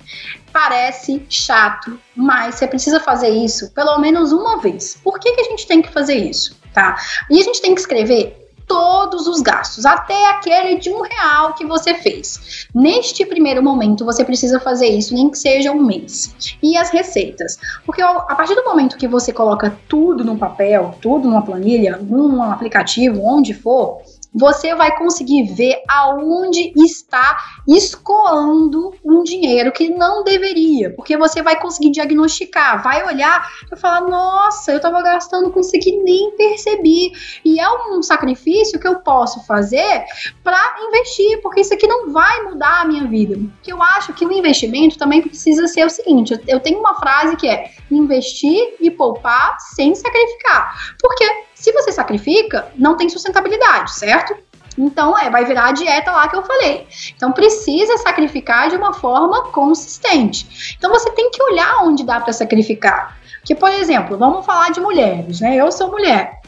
[0.52, 4.98] Parece chato, mas você precisa fazer isso pelo menos uma vez.
[5.02, 6.58] Por que, que a gente tem que fazer isso?
[6.72, 6.96] Tá?
[7.30, 11.66] E a gente tem que escrever todos os gastos, até aquele de um real que
[11.66, 12.68] você fez.
[12.72, 16.56] Neste primeiro momento, você precisa fazer isso, nem que seja um mês.
[16.62, 17.58] E as receitas?
[17.84, 22.40] Porque a partir do momento que você coloca tudo no papel, tudo numa planilha, num
[22.44, 24.02] aplicativo, onde for,
[24.32, 31.58] você vai conseguir ver aonde está escoando um dinheiro que não deveria, porque você vai
[31.60, 37.12] conseguir diagnosticar, vai olhar e falar: nossa, eu estava gastando com isso nem percebi.
[37.44, 40.04] E é um sacrifício que eu posso fazer
[40.42, 43.38] para investir, porque isso aqui não vai mudar a minha vida.
[43.62, 47.36] Que eu acho que o investimento também precisa ser o seguinte: eu tenho uma frase
[47.36, 50.94] que é investir e poupar sem sacrificar.
[51.00, 54.34] Porque se você sacrifica, não tem sustentabilidade, certo?
[54.78, 56.86] Então, é, vai virar a dieta lá que eu falei.
[57.14, 60.74] Então, precisa sacrificar de uma forma consistente.
[60.78, 63.18] Então, você tem que olhar onde dá para sacrificar.
[63.44, 65.54] Que, por exemplo, vamos falar de mulheres, né?
[65.54, 66.40] Eu sou mulher.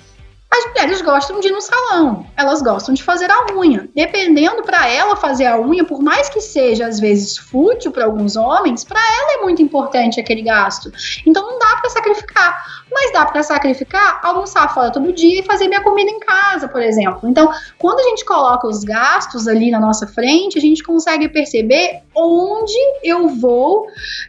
[0.51, 3.89] As mulheres gostam de ir no salão, elas gostam de fazer a unha.
[3.95, 8.37] Dependendo para ela fazer a unha, por mais que seja às vezes fútil para alguns
[8.37, 10.93] homens, para ela é muito importante aquele gasto.
[11.27, 15.69] Então não dá para sacrificar, mas dá para sacrificar almoçar fora todo dia e fazer
[15.69, 17.29] minha comida em casa, por exemplo.
[17.29, 22.03] Então, quando a gente coloca os gastos ali na nossa frente, a gente consegue perceber
[22.15, 23.87] onde eu vou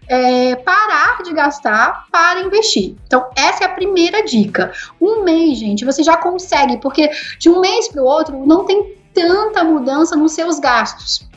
[0.08, 2.96] é, parar de gastar para investir.
[3.06, 4.72] Então, essa é a primeira dica.
[5.00, 8.96] Um mês, gente, você já consegue, porque de um mês para o outro não tem
[9.14, 11.33] tanta mudança nos seus gastos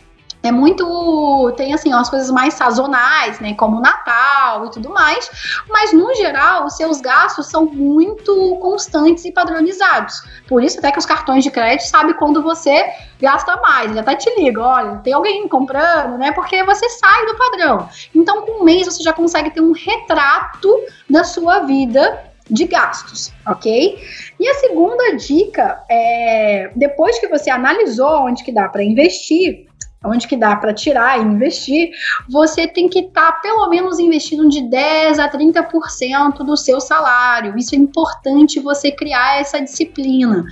[0.46, 1.52] é muito.
[1.56, 3.54] Tem assim, as coisas mais sazonais, né?
[3.54, 5.30] Como Natal e tudo mais.
[5.68, 10.22] Mas, no geral, os seus gastos são muito constantes e padronizados.
[10.48, 12.84] Por isso, até que os cartões de crédito sabem quando você
[13.20, 13.90] gasta mais.
[13.90, 16.32] Ele até te liga, olha, tem alguém comprando, né?
[16.32, 17.88] Porque você sai do padrão.
[18.14, 20.68] Então, com um mês, você já consegue ter um retrato
[21.08, 23.98] da sua vida de gastos, ok?
[24.38, 29.65] E a segunda dica é, depois que você analisou onde que dá para investir,
[30.04, 31.90] onde que dá para tirar e investir,
[32.28, 37.56] você tem que estar tá, pelo menos investindo de 10 a 30% do seu salário.
[37.58, 40.44] Isso é importante você criar essa disciplina.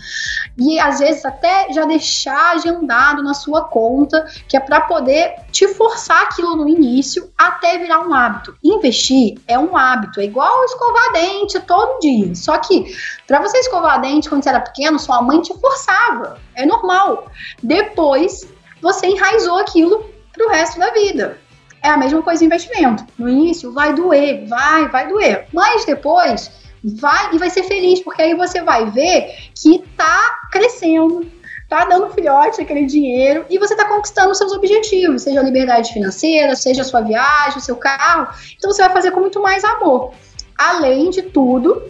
[0.59, 5.69] E às vezes até já deixar agendado na sua conta, que é para poder te
[5.69, 8.57] forçar aquilo no início até virar um hábito.
[8.63, 12.35] Investir é um hábito, é igual escovar dente todo dia.
[12.35, 12.85] Só que
[13.27, 16.39] para você escovar dente quando você era pequeno, sua mãe te forçava.
[16.55, 17.31] É normal.
[17.63, 18.54] Depois
[18.85, 21.39] você enraizou aquilo para o resto da vida.
[21.83, 23.05] É a mesma coisa investimento.
[23.19, 25.47] No início vai doer, vai, vai doer.
[25.53, 26.51] Mas depois
[26.85, 31.27] vai e vai ser feliz, porque aí você vai ver que tá crescendo,
[31.67, 36.55] tá dando filhote aquele dinheiro e você tá conquistando seus objetivos, seja a liberdade financeira,
[36.55, 38.29] seja a sua viagem, o seu carro.
[38.57, 40.13] Então você vai fazer com muito mais amor.
[40.59, 41.83] Além de tudo,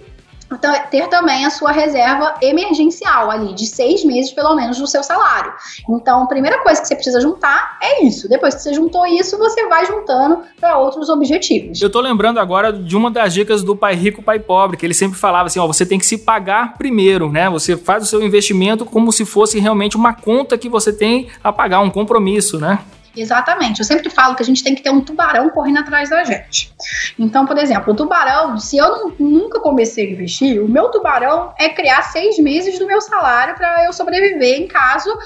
[0.90, 5.52] ter também a sua reserva emergencial ali, de seis meses pelo menos do seu salário.
[5.88, 8.28] Então, a primeira coisa que você precisa juntar é isso.
[8.28, 11.80] Depois que você juntou isso, você vai juntando para outros objetivos.
[11.80, 14.94] Eu tô lembrando agora de uma das dicas do pai rico, pai pobre, que ele
[14.94, 17.48] sempre falava assim: ó, você tem que se pagar primeiro, né?
[17.50, 21.52] Você faz o seu investimento como se fosse realmente uma conta que você tem a
[21.52, 22.78] pagar, um compromisso, né?
[23.16, 23.80] Exatamente.
[23.80, 26.72] Eu sempre falo que a gente tem que ter um tubarão correndo atrás da gente.
[27.18, 31.52] Então, por exemplo, o tubarão, se eu não, nunca comecei a investir, o meu tubarão
[31.58, 35.16] é criar seis meses do meu salário para eu sobreviver em caso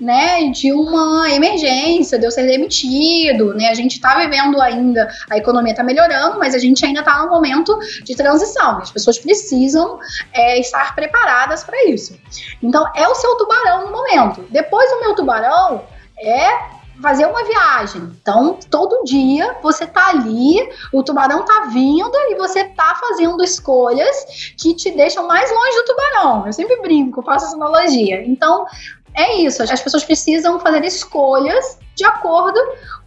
[0.00, 3.54] né, de uma emergência, de eu ser demitido.
[3.54, 3.68] Né?
[3.68, 7.30] A gente está vivendo ainda, a economia está melhorando, mas a gente ainda está no
[7.30, 8.78] momento de transição.
[8.78, 9.98] As pessoas precisam
[10.32, 12.18] é, estar preparadas para isso.
[12.62, 14.46] Então, é o seu tubarão no momento.
[14.50, 15.82] Depois, o meu tubarão
[16.18, 18.02] é fazer uma viagem.
[18.20, 20.56] Então, todo dia você tá ali,
[20.92, 25.84] o tubarão tá vindo e você tá fazendo escolhas que te deixam mais longe do
[25.84, 26.46] tubarão.
[26.46, 28.24] Eu sempre brinco, faço essa analogia.
[28.26, 28.66] Então,
[29.14, 29.62] é isso.
[29.62, 32.58] As pessoas precisam fazer escolhas de acordo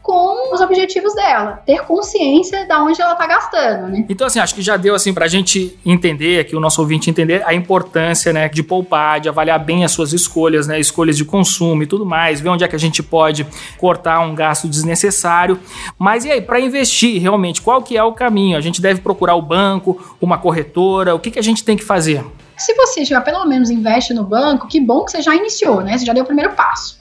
[0.07, 4.05] com os objetivos dela, ter consciência de onde ela está gastando, né?
[4.07, 7.09] Então, assim, acho que já deu, assim, para a gente entender, aqui o nosso ouvinte
[7.09, 11.25] entender a importância, né, de poupar, de avaliar bem as suas escolhas, né, escolhas de
[11.25, 13.45] consumo e tudo mais, ver onde é que a gente pode
[13.77, 15.59] cortar um gasto desnecessário.
[15.99, 18.57] Mas e aí, para investir, realmente, qual que é o caminho?
[18.57, 21.83] A gente deve procurar o banco, uma corretora, o que, que a gente tem que
[21.83, 22.23] fazer?
[22.55, 25.97] Se você já pelo menos investe no banco, que bom que você já iniciou, né?
[25.97, 26.96] Você já deu o primeiro passo.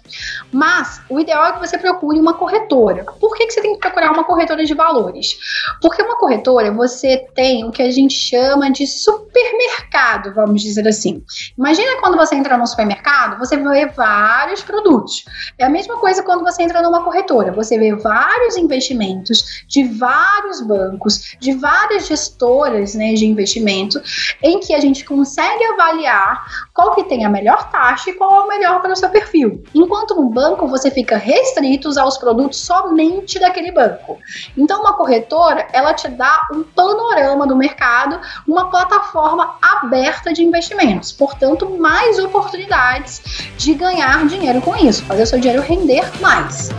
[0.52, 3.04] Mas o ideal é que você procure uma corretora.
[3.20, 5.38] Por que, que você tem que procurar uma corretora de valores?
[5.80, 11.22] Porque uma corretora você tem o que a gente chama de supermercado, vamos dizer assim.
[11.56, 15.24] Imagina quando você entra no supermercado, você vê vários produtos.
[15.58, 17.52] É a mesma coisa quando você entra numa corretora.
[17.52, 24.00] Você vê vários investimentos de vários bancos, de várias gestoras né, de investimento,
[24.42, 28.44] em que a gente consegue avaliar qual que tem a melhor taxa e qual é
[28.44, 29.64] o melhor para o seu perfil.
[29.74, 34.18] Enquanto enquanto no banco você fica restrito aos produtos somente daquele banco.
[34.56, 41.12] Então, uma corretora, ela te dá um panorama do mercado, uma plataforma aberta de investimentos.
[41.12, 43.22] Portanto, mais oportunidades
[43.56, 46.70] de ganhar dinheiro com isso, fazer o seu dinheiro render mais.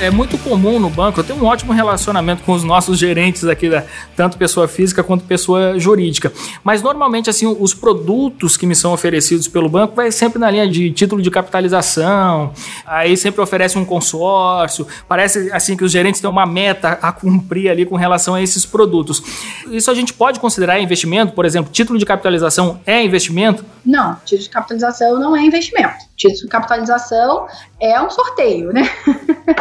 [0.00, 3.68] É muito comum no banco, eu tenho um ótimo relacionamento com os nossos gerentes aqui,
[3.68, 6.32] da, tanto pessoa física quanto pessoa jurídica.
[6.62, 10.68] Mas normalmente, assim, os produtos que me são oferecidos pelo banco vai sempre na linha
[10.68, 12.52] de título de capitalização,
[12.86, 14.86] aí sempre oferece um consórcio.
[15.08, 18.66] Parece assim que os gerentes têm uma meta a cumprir ali com relação a esses
[18.66, 19.22] produtos.
[19.70, 21.32] Isso a gente pode considerar investimento?
[21.32, 23.64] Por exemplo, título de capitalização é investimento?
[23.86, 26.04] Não, título de capitalização não é investimento.
[26.16, 27.46] Título de capitalização
[27.80, 28.82] é um sorteio, né?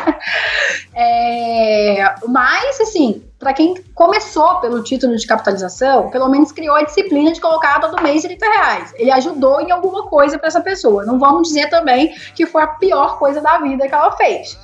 [0.96, 7.32] é, mas, assim, para quem começou pelo título de capitalização, pelo menos criou a disciplina
[7.32, 8.94] de colocar todo mês 30 reais.
[8.96, 11.06] Ele ajudou em alguma coisa para essa pessoa.
[11.06, 14.58] Não vamos dizer também que foi a pior coisa da vida que ela fez,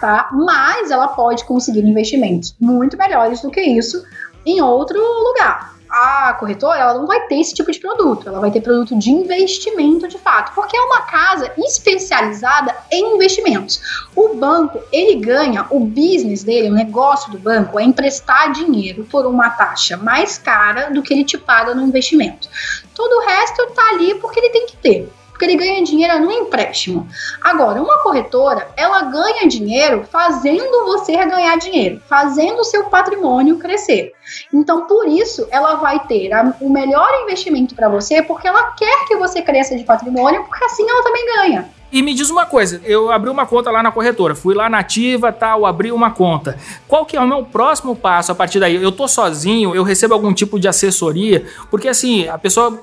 [0.00, 0.28] tá?
[0.32, 4.04] Mas ela pode conseguir investimentos muito melhores do que isso
[4.46, 8.50] em outro lugar a corretora ela não vai ter esse tipo de produto, ela vai
[8.50, 13.80] ter produto de investimento de fato, porque é uma casa especializada em investimentos.
[14.14, 19.26] O banco, ele ganha, o business dele, o negócio do banco é emprestar dinheiro por
[19.26, 22.48] uma taxa mais cara do que ele te paga no investimento.
[22.94, 26.32] Todo o resto tá ali porque ele tem que ter porque ele ganha dinheiro no
[26.32, 27.06] empréstimo.
[27.40, 34.12] Agora, uma corretora, ela ganha dinheiro fazendo você ganhar dinheiro, fazendo o seu patrimônio crescer.
[34.52, 39.04] Então, por isso, ela vai ter a, o melhor investimento para você, porque ela quer
[39.06, 41.70] que você cresça de patrimônio, porque assim ela também ganha.
[41.92, 44.80] E me diz uma coisa, eu abri uma conta lá na corretora, fui lá na
[44.80, 46.58] ativa, tal, abri uma conta.
[46.88, 48.74] Qual que é o meu próximo passo a partir daí?
[48.74, 51.46] Eu tô sozinho, eu recebo algum tipo de assessoria?
[51.70, 52.82] Porque assim, a pessoa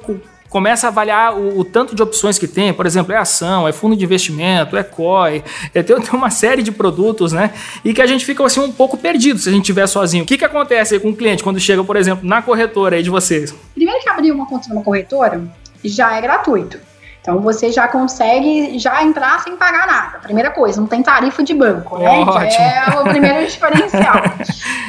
[0.55, 3.73] começa a avaliar o, o, tanto de opções que tem, por exemplo, é ação, é
[3.73, 7.51] fundo de investimento, é COI, é, tem, tem, uma série de produtos, né?
[7.83, 10.23] E que a gente fica assim um pouco perdido se a gente estiver sozinho.
[10.23, 13.09] O que, que acontece com o cliente quando chega, por exemplo, na corretora aí de
[13.09, 13.53] vocês?
[13.73, 15.43] Primeiro que abrir uma conta numa corretora
[15.83, 16.79] já é gratuito.
[17.25, 20.19] Então você já consegue já entrar sem pagar nada.
[20.19, 22.19] Primeira coisa, não tem tarifa de banco, né?
[22.19, 22.63] Ótimo.
[22.63, 24.21] é o primeiro diferencial.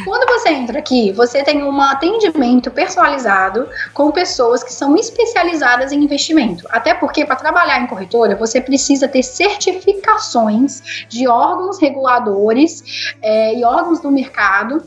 [0.04, 6.04] Quando você entra aqui, você tem um atendimento personalizado com pessoas que são especializadas em
[6.04, 6.66] investimento.
[6.68, 13.64] Até porque para trabalhar em corretora, você precisa ter certificações de órgãos reguladores é, e
[13.64, 14.82] órgãos do mercado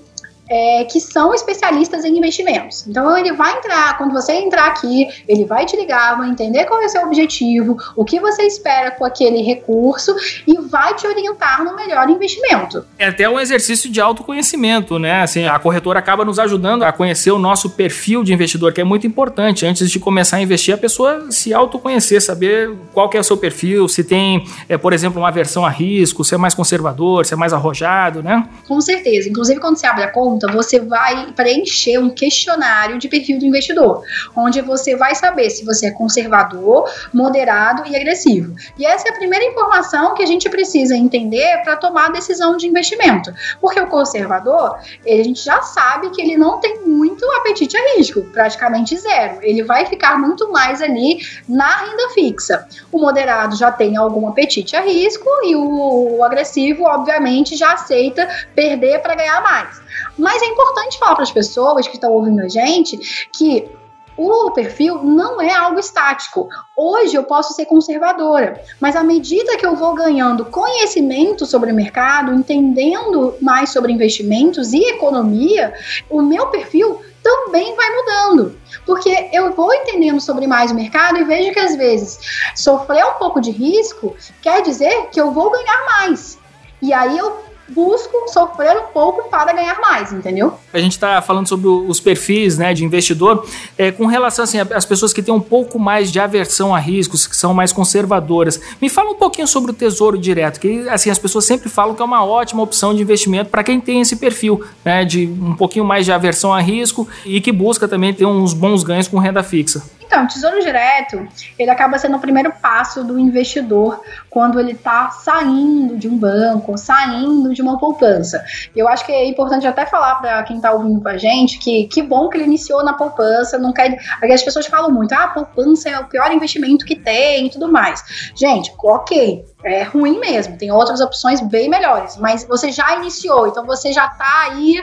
[0.49, 2.85] é, que são especialistas em investimentos.
[2.87, 6.81] Então ele vai entrar, quando você entrar aqui, ele vai te ligar, vai entender qual
[6.81, 10.15] é o seu objetivo, o que você espera com aquele recurso
[10.47, 12.83] e vai te orientar no melhor investimento.
[12.97, 15.21] É até um exercício de autoconhecimento, né?
[15.21, 18.83] Assim, a corretora acaba nos ajudando a conhecer o nosso perfil de investidor, que é
[18.83, 19.65] muito importante.
[19.65, 23.37] Antes de começar a investir, a pessoa se autoconhecer, saber qual que é o seu
[23.37, 27.33] perfil, se tem, é, por exemplo, uma aversão a risco, se é mais conservador, se
[27.33, 28.47] é mais arrojado, né?
[28.67, 29.29] Com certeza.
[29.29, 34.03] Inclusive, quando você abre a conta, você vai preencher um questionário de perfil do investidor,
[34.35, 38.55] onde você vai saber se você é conservador, moderado e agressivo.
[38.77, 42.57] E essa é a primeira informação que a gente precisa entender para tomar a decisão
[42.57, 43.33] de investimento.
[43.59, 48.21] Porque o conservador, a gente já sabe que ele não tem muito apetite a risco,
[48.31, 49.39] praticamente zero.
[49.41, 52.67] Ele vai ficar muito mais ali na renda fixa.
[52.91, 58.99] O moderado já tem algum apetite a risco e o agressivo, obviamente, já aceita perder
[59.01, 59.88] para ganhar mais.
[60.19, 63.71] Mas é importante falar para as pessoas que estão ouvindo a gente que
[64.17, 66.49] o perfil não é algo estático.
[66.75, 71.75] Hoje eu posso ser conservadora, mas à medida que eu vou ganhando conhecimento sobre o
[71.75, 75.73] mercado, entendendo mais sobre investimentos e economia,
[76.09, 78.59] o meu perfil também vai mudando.
[78.85, 82.19] Porque eu vou entendendo sobre mais o mercado e vejo que às vezes
[82.57, 86.37] sofrer um pouco de risco quer dizer que eu vou ganhar mais.
[86.81, 90.53] E aí eu busco sofrer um pouco para ganhar mais, entendeu?
[90.73, 93.45] A gente está falando sobre os perfis né, de investidor,
[93.77, 97.27] é, com relação assim, às pessoas que têm um pouco mais de aversão a riscos,
[97.27, 98.59] que são mais conservadoras.
[98.81, 102.01] Me fala um pouquinho sobre o Tesouro Direto, que assim, as pessoas sempre falam que
[102.01, 105.85] é uma ótima opção de investimento para quem tem esse perfil, né, de um pouquinho
[105.85, 109.43] mais de aversão a risco e que busca também ter uns bons ganhos com renda
[109.43, 109.83] fixa.
[110.09, 115.95] Então, Tesouro Direto, ele acaba sendo o primeiro passo do investidor quando ele está saindo
[115.99, 118.43] de um banco, saindo de uma poupança.
[118.75, 121.83] Eu acho que é importante até falar para quem está ouvindo com a gente que
[121.83, 123.99] que bom que ele iniciou na poupança, não quer...
[124.23, 128.31] As pessoas falam muito, ah, poupança é o pior investimento que tem e tudo mais.
[128.35, 133.65] Gente, ok, é ruim mesmo, tem outras opções bem melhores, mas você já iniciou, então
[133.65, 134.81] você já está aí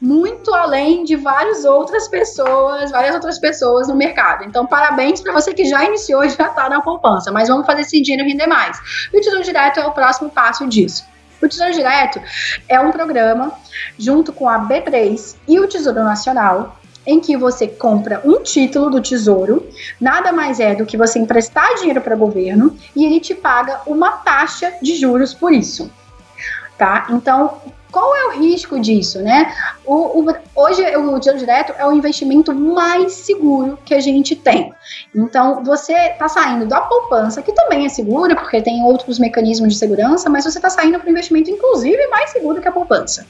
[0.00, 4.44] muito além de várias outras pessoas, várias outras pessoas no mercado.
[4.44, 7.82] Então, parabéns para você que já iniciou e já está na poupança, mas vamos fazer
[7.82, 8.78] esse dinheiro render mais.
[9.12, 11.04] O Tesouro Direto é o próximo passo disso.
[11.42, 12.20] O Tesouro Direto
[12.68, 13.52] é um programa
[13.98, 19.00] junto com a B3 e o Tesouro Nacional em que você compra um título do
[19.00, 19.66] tesouro,
[19.98, 23.80] nada mais é do que você emprestar dinheiro para o governo e ele te paga
[23.86, 25.90] uma taxa de juros por isso.
[26.76, 27.06] Tá?
[27.08, 29.52] Então, qual é o risco disso, né?
[29.84, 34.72] O, o, hoje o dinheiro direto é o investimento mais seguro que a gente tem.
[35.14, 39.78] Então você está saindo da poupança, que também é segura, porque tem outros mecanismos de
[39.78, 43.26] segurança, mas você está saindo para um investimento, inclusive, mais seguro que a poupança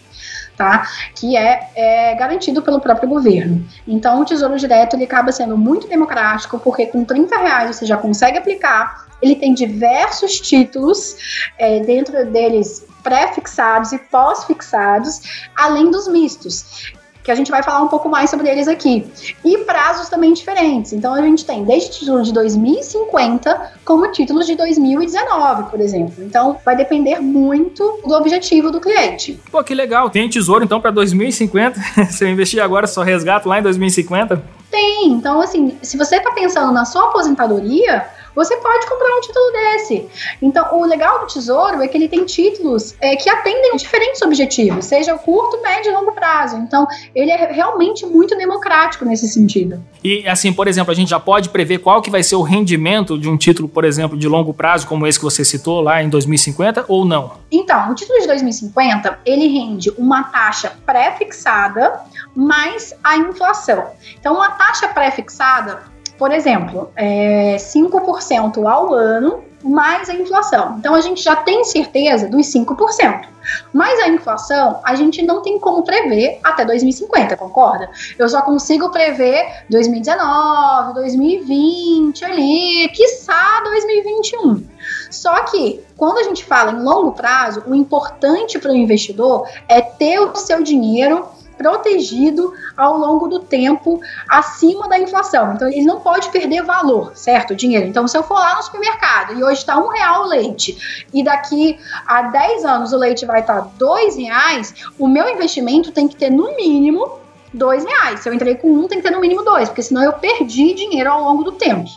[0.59, 0.89] tá?
[1.15, 3.65] Que é, é, garantido pelo próprio governo.
[3.87, 7.97] Então, o Tesouro Direto ele acaba sendo muito democrático, porque com 30 reais você já
[7.97, 9.07] consegue aplicar.
[9.23, 11.17] Ele tem diversos títulos,
[11.57, 16.93] é, dentro deles pré-fixados e pós-fixados, além dos mistos
[17.25, 19.07] que a gente vai falar um pouco mais sobre eles aqui.
[19.45, 20.95] E prazos também diferentes.
[20.95, 26.25] Então a gente tem desde título de 2050 como títulos de 2019, por exemplo.
[26.25, 29.39] Então vai depender muito do objetivo do cliente.
[29.51, 30.09] Pô, que legal.
[30.09, 31.79] Tem tesouro então para 2050?
[32.11, 34.43] se eu investir agora, só resgato lá em 2050?
[34.71, 35.09] Tem.
[35.09, 38.07] Então, assim, se você está pensando na sua aposentadoria,
[38.39, 40.09] você pode comprar um título desse.
[40.41, 44.85] Então, o legal do Tesouro é que ele tem títulos é, que atendem diferentes objetivos,
[44.85, 46.57] seja curto, médio e longo prazo.
[46.57, 49.83] Então, ele é realmente muito democrático nesse sentido.
[50.05, 53.19] E, assim, por exemplo, a gente já pode prever qual que vai ser o rendimento
[53.19, 56.09] de um título, por exemplo, de longo prazo, como esse que você citou lá em
[56.09, 57.33] 2050, ou não?
[57.51, 62.03] Então, o título de 2050, ele rende uma taxa pré-fixada
[62.37, 63.85] mais a inflação.
[64.21, 70.77] Então, uma taxa pré-fixada por exemplo, é 5% ao ano mais a inflação.
[70.79, 73.27] Então a gente já tem certeza dos 5%.
[73.73, 77.91] Mas a inflação, a gente não tem como prever até 2050, concorda?
[78.19, 84.67] Eu só consigo prever 2019, 2020 ali, quiçá 2021.
[85.11, 89.81] Só que quando a gente fala em longo prazo, o importante para o investidor é
[89.81, 91.27] ter o seu dinheiro
[91.59, 95.53] protegido ao longo do tempo acima da inflação.
[95.53, 97.51] Então ele não pode perder valor, certo?
[97.51, 97.87] O dinheiro.
[97.87, 101.23] Então, se eu for lá no supermercado e hoje está um real o leite, e
[101.23, 106.07] daqui a 10 anos o leite vai estar tá dois reais, o meu investimento tem
[106.07, 107.19] que ter no mínimo
[107.53, 108.21] dois reais.
[108.21, 110.75] Se eu entrei com um, tem que ter no mínimo dois, porque senão eu perdi
[110.75, 111.89] dinheiro ao longo do tempo.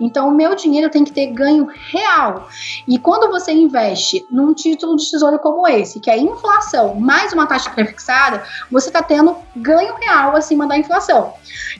[0.00, 2.48] Então, o meu dinheiro tem que ter ganho real.
[2.86, 7.46] E quando você investe num título de tesouro como esse, que é inflação mais uma
[7.46, 11.34] taxa prefixada, você está tendo ganho real acima da inflação.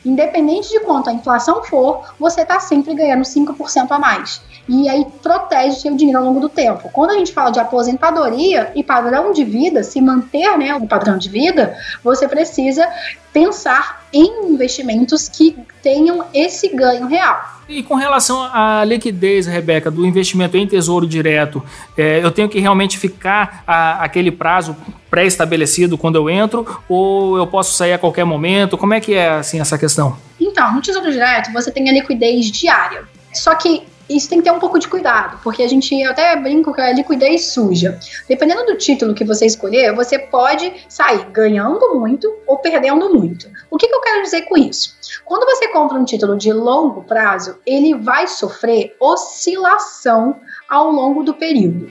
[0.04, 5.06] Independente de quanto a inflação for, você está sempre ganhando 5% a mais e aí
[5.22, 6.90] protege seu dinheiro ao longo do tempo.
[6.92, 11.16] Quando a gente fala de aposentadoria e padrão de vida, se manter né, o padrão
[11.16, 12.86] de vida, você precisa
[13.32, 17.58] pensar em investimentos que tenham esse ganho real.
[17.68, 21.62] E com relação à liquidez, Rebeca, do investimento em tesouro direto,
[21.96, 24.74] é, eu tenho que realmente ficar a, aquele prazo
[25.10, 28.78] pré-estabelecido quando eu entro, ou eu posso sair a qualquer momento?
[28.78, 30.16] Como é que é assim essa questão?
[30.40, 33.02] Então, no tesouro direto você tem a liquidez diária.
[33.34, 36.72] Só que isso tem que ter um pouco de cuidado, porque a gente até brinco
[36.72, 37.98] que é liquidez suja.
[38.26, 43.48] Dependendo do título que você escolher, você pode sair ganhando muito ou perdendo muito.
[43.70, 44.96] O que, que eu quero dizer com isso?
[45.24, 51.34] Quando você compra um título de longo prazo, ele vai sofrer oscilação ao longo do
[51.34, 51.90] período.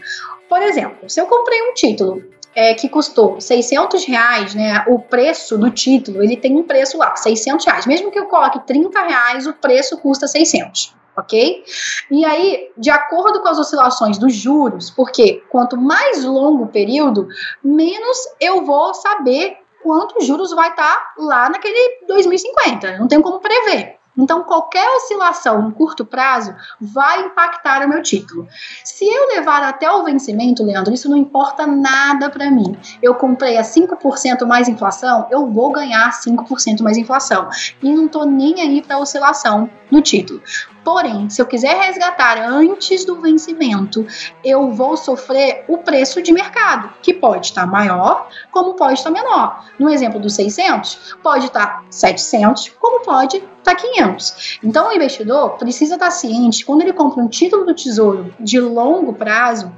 [0.49, 2.23] Por exemplo, se eu comprei um título
[2.55, 7.15] é, que custou 600 reais, né, o preço do título, ele tem um preço lá,
[7.15, 7.85] 600 reais.
[7.85, 11.63] Mesmo que eu coloque 30 reais, o preço custa 600 ok?
[12.11, 17.27] E aí, de acordo com as oscilações dos juros, porque quanto mais longo o período,
[17.63, 22.97] menos eu vou saber quanto juros vai estar tá lá naquele 2050.
[22.97, 23.96] Não tem como prever.
[24.17, 28.47] Então, qualquer oscilação no curto prazo vai impactar o meu título.
[28.83, 32.75] Se eu levar até o vencimento, Leandro, isso não importa nada para mim.
[33.01, 37.49] Eu comprei a 5% mais inflação, eu vou ganhar 5% mais inflação.
[37.81, 40.41] E não tô nem aí para oscilação no título.
[40.83, 44.07] Porém, se eu quiser resgatar antes do vencimento,
[44.43, 49.65] eu vou sofrer o preço de mercado, que pode estar maior, como pode estar menor.
[49.77, 54.59] No exemplo dos 600, pode estar 700, como pode estar 500.
[54.63, 59.13] Então, o investidor precisa estar ciente, quando ele compra um título do tesouro de longo
[59.13, 59.71] prazo,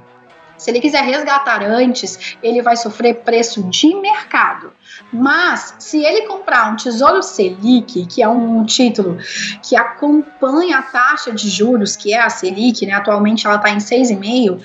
[0.60, 4.74] se ele quiser resgatar antes, ele vai sofrer preço de mercado.
[5.10, 9.16] Mas, se ele comprar um Tesouro Selic, que é um título
[9.62, 13.78] que acompanha a taxa de juros, que é a Selic, né, atualmente ela está em
[13.78, 14.60] 6,5,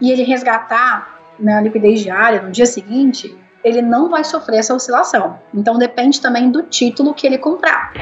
[0.00, 5.40] e ele resgatar na liquidez diária no dia seguinte, ele não vai sofrer essa oscilação.
[5.52, 7.92] Então, depende também do título que ele comprar.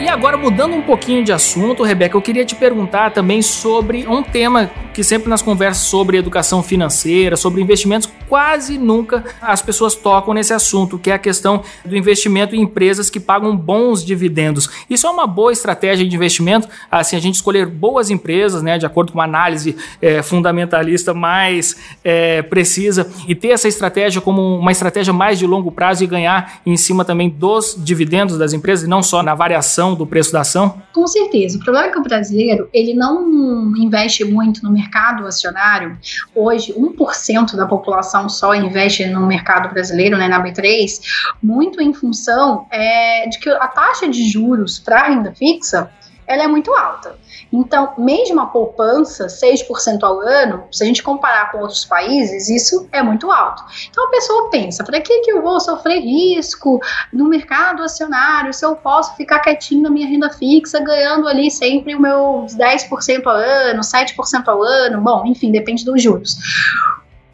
[0.00, 4.22] E agora, mudando um pouquinho de assunto, Rebeca, eu queria te perguntar também sobre um
[4.22, 10.34] tema que sempre nas conversas sobre educação financeira, sobre investimentos, quase nunca as pessoas tocam
[10.34, 14.68] nesse assunto, que é a questão do investimento em empresas que pagam bons dividendos.
[14.90, 18.86] Isso é uma boa estratégia de investimento, assim, a gente escolher boas empresas, né, de
[18.86, 24.72] acordo com uma análise é, fundamentalista mais é, precisa, e ter essa estratégia como uma
[24.72, 28.90] estratégia mais de longo prazo e ganhar em cima também dos dividendos das empresas, e
[28.90, 30.82] não só na variação do preço da ação?
[30.92, 31.56] Com certeza.
[31.56, 35.98] O problema é que o brasileiro, ele não investe muito no mercado mercado acionário,
[36.34, 40.98] hoje 1% da população só investe no mercado brasileiro, né, na B3,
[41.42, 45.90] muito em função é, de que a taxa de juros para renda fixa
[46.28, 47.16] ela é muito alta.
[47.50, 52.86] Então, mesmo a poupança, 6% ao ano, se a gente comparar com outros países, isso
[52.92, 53.64] é muito alto.
[53.90, 56.78] Então a pessoa pensa, para que, que eu vou sofrer risco
[57.12, 61.94] no mercado acionário se eu posso ficar quietinho na minha renda fixa, ganhando ali sempre
[61.94, 66.36] o meu 10% ao ano, 7% ao ano, bom, enfim, depende dos juros.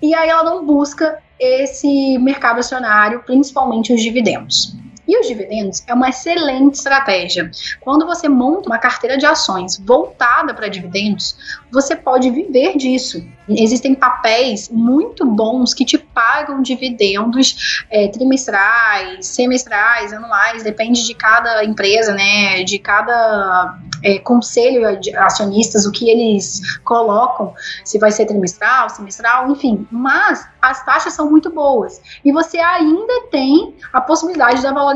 [0.01, 4.84] E aí ela não busca esse mercado acionário, principalmente os dividendos.
[5.07, 7.51] E os dividendos é uma excelente estratégia.
[7.81, 11.37] Quando você monta uma carteira de ações voltada para dividendos,
[11.71, 13.25] você pode viver disso.
[13.49, 21.63] Existem papéis muito bons que te pagam dividendos é, trimestrais, semestrais, anuais, depende de cada
[21.65, 22.63] empresa, né?
[22.63, 29.51] De cada é, conselho de acionistas, o que eles colocam, se vai ser trimestral, semestral,
[29.51, 29.87] enfim.
[29.91, 34.94] Mas as taxas são muito boas e você ainda tem a possibilidade da valorização.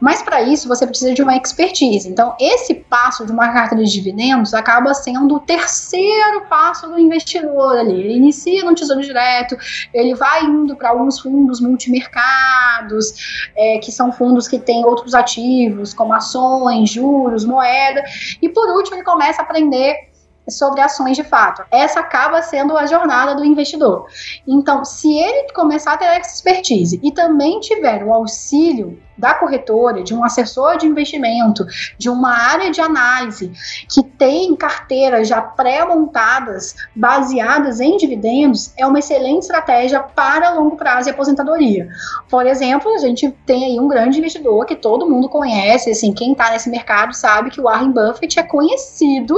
[0.00, 2.08] Mas para isso você precisa de uma expertise.
[2.08, 7.78] Então, esse passo de uma carteira de dividendos acaba sendo o terceiro passo do investidor
[7.78, 8.00] ali.
[8.00, 9.56] Ele inicia no Tesouro Direto,
[9.92, 15.92] ele vai indo para alguns fundos multimercados, é, que são fundos que têm outros ativos,
[15.92, 18.02] como ações, juros, moeda,
[18.40, 20.15] e por último ele começa a aprender
[20.48, 21.64] sobre ações de fato.
[21.70, 24.06] Essa acaba sendo a jornada do investidor.
[24.46, 30.14] Então, se ele começar a ter expertise e também tiver o auxílio da corretora, de
[30.14, 31.66] um assessor de investimento,
[31.98, 33.52] de uma área de análise
[33.88, 41.08] que tem carteiras já pré-montadas, baseadas em dividendos, é uma excelente estratégia para longo prazo
[41.08, 41.88] e aposentadoria.
[42.28, 46.32] Por exemplo, a gente tem aí um grande investidor que todo mundo conhece, assim, quem
[46.32, 49.36] está nesse mercado sabe que o Warren Buffett é conhecido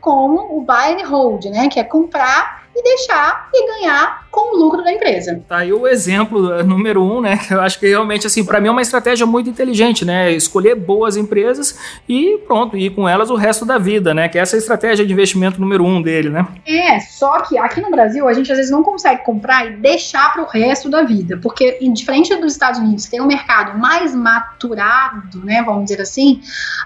[0.00, 4.58] como o buy and hold, né, que é comprar e deixar e ganhar com o
[4.58, 5.42] lucro da empresa.
[5.48, 7.36] Tá aí o exemplo eh, número um, né?
[7.36, 10.32] Que eu acho que realmente, assim, para mim é uma estratégia muito inteligente, né?
[10.32, 14.28] Escolher boas empresas e pronto, ir com elas o resto da vida, né?
[14.28, 16.46] Que essa é a estratégia de investimento número um dele, né?
[16.66, 20.32] É, só que aqui no Brasil a gente às vezes não consegue comprar e deixar
[20.32, 24.14] para o resto da vida, porque diferente dos Estados Unidos, que tem um mercado mais
[24.14, 25.62] maturado, né?
[25.62, 26.40] Vamos dizer assim,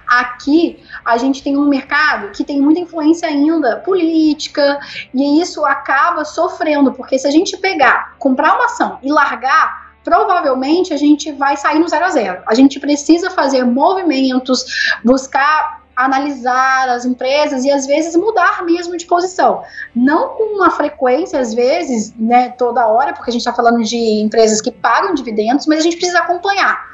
[0.07, 4.79] aqui a gente tem um mercado que tem muita influência ainda política
[5.13, 10.93] e isso acaba sofrendo, porque se a gente pegar, comprar uma ação e largar, provavelmente
[10.93, 12.43] a gente vai sair no zero a zero.
[12.47, 14.65] A gente precisa fazer movimentos,
[15.05, 19.63] buscar analisar as empresas e às vezes mudar mesmo de posição.
[19.95, 23.97] Não com uma frequência, às vezes, né, toda hora, porque a gente está falando de
[23.97, 26.85] empresas que pagam dividendos, mas a gente precisa acompanhar.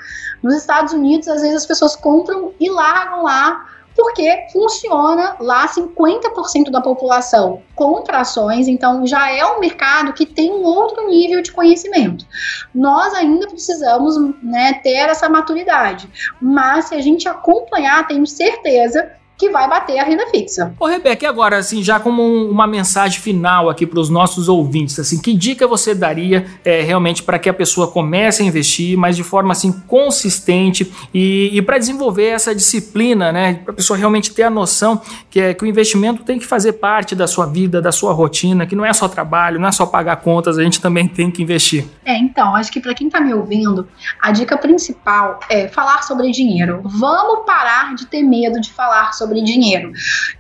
[0.43, 3.67] Nos Estados Unidos, às vezes as pessoas compram e largam lá
[4.01, 10.51] porque funciona lá 50% da população compra ações, então já é um mercado que tem
[10.51, 12.27] um outro nível de conhecimento.
[12.75, 16.09] Nós ainda precisamos né, ter essa maturidade,
[16.41, 20.75] mas se a gente acompanhar, tenho certeza que vai bater a renda fixa.
[20.79, 24.51] Ô, Rebeca, e agora, assim, já como um, uma mensagem final aqui para os nossos
[24.51, 28.99] ouvintes, assim, que dica você daria é, realmente para que a pessoa comece a investir,
[28.99, 33.97] mas de forma assim consistente e, e para desenvolver essa disciplina, né, para a pessoa
[33.99, 37.47] realmente ter a noção que, é, que o investimento tem que fazer parte da sua
[37.47, 40.63] vida, da sua rotina, que não é só trabalho, não é só pagar contas, a
[40.63, 41.87] gente também tem que investir.
[42.05, 43.89] É, então, acho que para quem está me ouvindo,
[44.21, 46.83] a dica principal é falar sobre dinheiro.
[46.85, 49.93] Vamos parar de ter medo de falar sobre sobre dinheiro.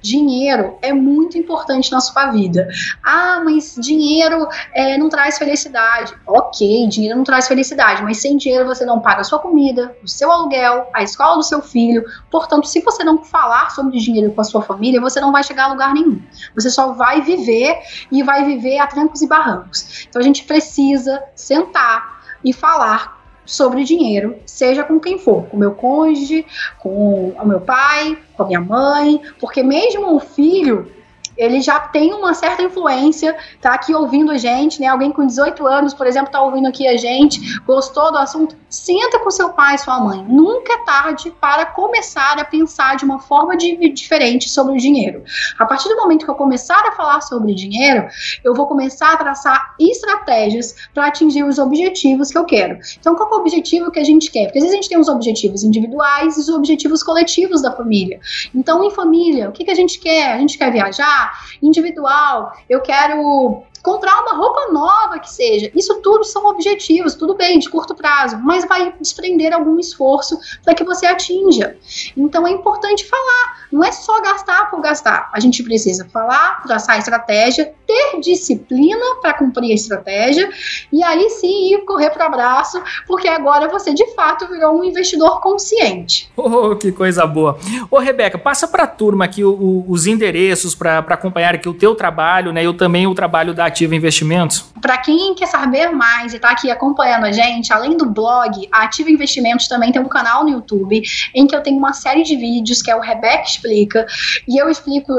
[0.03, 2.69] Dinheiro é muito importante na sua vida.
[3.05, 6.13] Ah, mas dinheiro é, não traz felicidade.
[6.27, 10.09] Ok, dinheiro não traz felicidade, mas sem dinheiro você não paga a sua comida, o
[10.09, 12.05] seu aluguel, a escola do seu filho.
[12.31, 15.67] Portanto, se você não falar sobre dinheiro com a sua família, você não vai chegar
[15.67, 16.21] a lugar nenhum.
[16.55, 17.79] Você só vai viver
[18.11, 20.07] e vai viver a trancos e barrancos.
[20.09, 23.20] Então a gente precisa sentar e falar
[23.51, 26.47] sobre dinheiro, seja com quem for, com meu cônjuge,
[26.79, 30.91] com o meu pai, com a minha mãe, porque mesmo o filho
[31.41, 34.89] ele já tem uma certa influência, tá aqui ouvindo a gente, né?
[34.89, 39.19] Alguém com 18 anos, por exemplo, tá ouvindo aqui a gente, gostou do assunto, senta
[39.21, 40.23] com seu pai sua mãe.
[40.29, 45.25] Nunca é tarde para começar a pensar de uma forma de, diferente sobre o dinheiro.
[45.59, 48.07] A partir do momento que eu começar a falar sobre dinheiro,
[48.45, 52.79] eu vou começar a traçar estratégias para atingir os objetivos que eu quero.
[52.99, 54.45] Então, qual é o objetivo que a gente quer?
[54.45, 58.21] Porque às vezes a gente tem os objetivos individuais e os objetivos coletivos da família.
[58.55, 60.33] Então, em família, o que, que a gente quer?
[60.33, 61.30] A gente quer viajar?
[61.63, 65.71] Individual, eu quero comprar uma roupa nova que seja.
[65.75, 70.75] Isso tudo são objetivos, tudo bem, de curto prazo, mas vai desprender algum esforço para
[70.75, 71.77] que você atinja.
[72.17, 75.31] Então é importante falar, não é só gastar por gastar.
[75.33, 80.49] A gente precisa falar, traçar estratégia, ter disciplina para cumprir a estratégia
[80.93, 84.85] e aí sim ir correr para o abraço, porque agora você de fato virou um
[84.85, 86.31] investidor consciente.
[86.37, 87.59] Oh, que coisa boa.
[87.91, 91.75] Ô Rebeca, passa para a turma aqui o, o, os endereços para acompanhar aqui o
[91.75, 94.67] teu trabalho, né, e também o trabalho da Ativa Investimentos?
[94.81, 98.83] Para quem quer saber mais e está aqui acompanhando a gente, além do blog, a
[98.83, 101.03] Ativa Investimentos também tem um canal no YouTube
[101.35, 104.07] em que eu tenho uma série de vídeos que é o Rebeca Explica,
[104.47, 105.13] e eu explico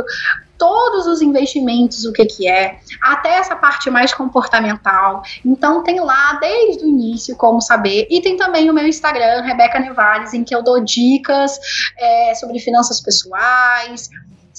[0.61, 5.23] todos os investimentos, o que que é, até essa parte mais comportamental.
[5.43, 8.05] Então tem lá desde o início como saber.
[8.11, 11.57] E tem também o meu Instagram, Rebeca Nevares, em que eu dou dicas
[11.97, 14.07] é, sobre finanças pessoais,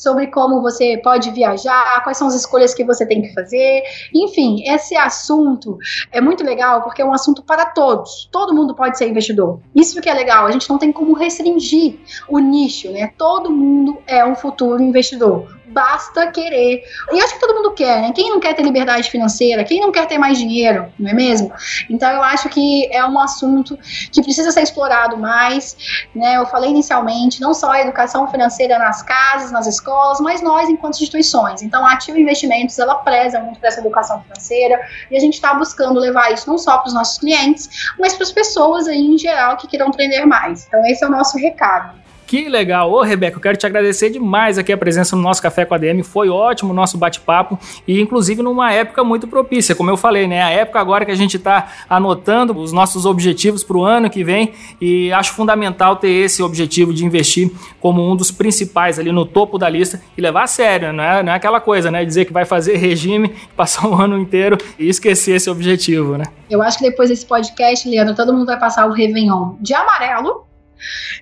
[0.03, 3.83] sobre como você pode viajar, quais são as escolhas que você tem que fazer.
[4.13, 5.79] Enfim, esse assunto
[6.11, 8.29] é muito legal porque é um assunto para todos.
[8.33, 9.61] Todo mundo pode ser investidor.
[9.75, 13.13] Isso que é legal, a gente não tem como restringir o nicho, né?
[13.17, 16.83] Todo mundo é um futuro investidor basta querer.
[17.12, 18.12] E acho que todo mundo quer, né?
[18.14, 19.64] Quem não quer ter liberdade financeira?
[19.64, 21.53] Quem não quer ter mais dinheiro, não é mesmo?
[21.89, 23.79] Então eu acho que é um assunto
[24.12, 25.77] que precisa ser explorado mais,
[26.14, 26.37] né?
[26.37, 30.95] Eu falei inicialmente, não só a educação financeira nas casas, nas escolas, mas nós enquanto
[30.95, 31.62] instituições.
[31.62, 34.79] Então a Ativa Investimentos, ela preza muito dessa educação financeira
[35.11, 37.68] e a gente está buscando levar isso não só para os nossos clientes,
[37.99, 40.66] mas para as pessoas aí em geral que queiram aprender mais.
[40.66, 42.02] Então esse é o nosso recado.
[42.33, 42.91] Que legal.
[42.91, 45.76] Ô, Rebeca, eu quero te agradecer demais aqui a presença no nosso Café com a
[45.76, 46.03] DM.
[46.03, 50.43] Foi ótimo o nosso bate-papo e, inclusive, numa época muito propícia, como eu falei, né?
[50.43, 54.24] A época agora que a gente está anotando os nossos objetivos para o ano que
[54.24, 59.26] vem e acho fundamental ter esse objetivo de investir como um dos principais ali no
[59.26, 62.03] topo da lista e levar a sério, não é, não é aquela coisa, né?
[62.03, 66.24] Dizer que vai fazer regime, passar o ano inteiro e esquecer esse objetivo, né?
[66.49, 70.51] Eu acho que depois desse podcast, Leandro, todo mundo vai passar o Réveillon de amarelo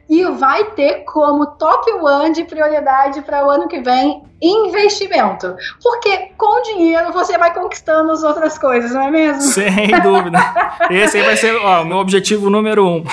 [0.09, 5.55] e vai ter como top one de prioridade para o ano que vem investimento.
[5.83, 9.43] Porque com dinheiro você vai conquistando as outras coisas, não é mesmo?
[9.43, 10.39] Sem dúvida.
[10.91, 13.05] Esse aí vai ser o meu objetivo número um.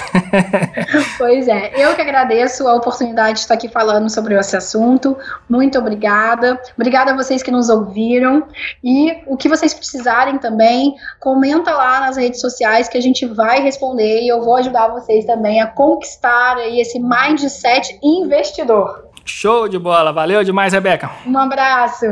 [1.17, 5.17] pois é, eu que agradeço a oportunidade de estar aqui falando sobre esse assunto.
[5.49, 6.59] Muito obrigada.
[6.75, 8.47] Obrigada a vocês que nos ouviram.
[8.83, 13.61] E o que vocês precisarem também, comenta lá nas redes sociais que a gente vai
[13.61, 19.06] responder e eu vou ajudar vocês também a conquistar aí esse mindset investidor.
[19.27, 20.11] Show de bola.
[20.11, 21.11] Valeu demais, Rebeca.
[21.25, 22.05] Um abraço.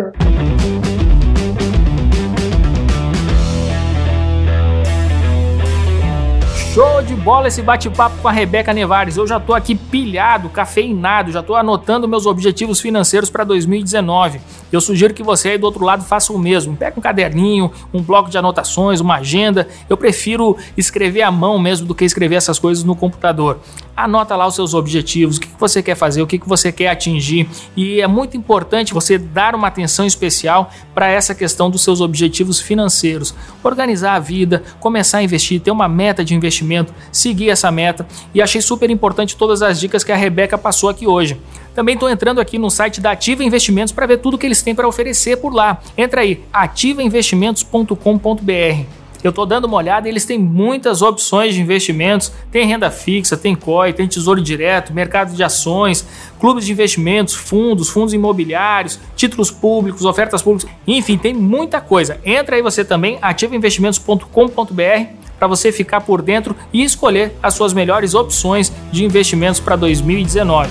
[6.74, 9.16] Show de bola esse bate-papo com a Rebeca Nevares.
[9.16, 14.42] Eu já tô aqui pilhado, cafeinado, já tô anotando meus objetivos financeiros para 2019.
[14.72, 16.76] Eu sugiro que você aí do outro lado faça o mesmo.
[16.76, 19.68] Pega um caderninho, um bloco de anotações, uma agenda.
[19.90, 23.60] Eu prefiro escrever à mão mesmo do que escrever essas coisas no computador.
[23.96, 27.48] Anota lá os seus objetivos, o que você quer fazer, o que você quer atingir.
[27.78, 32.60] E é muito importante você dar uma atenção especial para essa questão dos seus objetivos
[32.60, 33.34] financeiros.
[33.64, 38.06] Organizar a vida, começar a investir, ter uma meta de investimento, seguir essa meta.
[38.34, 41.40] E achei super importante todas as dicas que a Rebeca passou aqui hoje.
[41.76, 44.74] Também estou entrando aqui no site da Ativa Investimentos para ver tudo que eles têm
[44.74, 45.82] para oferecer por lá.
[45.98, 48.86] Entra aí, ativainvestimentos.com.br.
[49.22, 52.32] Eu estou dando uma olhada eles têm muitas opções de investimentos.
[52.52, 56.08] Tem renda fixa, tem COI, tem tesouro direto, mercado de ações,
[56.40, 60.72] clubes de investimentos, fundos, fundos imobiliários, títulos públicos, ofertas públicas.
[60.88, 62.22] Enfim, tem muita coisa.
[62.24, 68.14] Entra aí você também, ativainvestimentos.com.br para você ficar por dentro e escolher as suas melhores
[68.14, 70.70] opções de investimentos para 2019.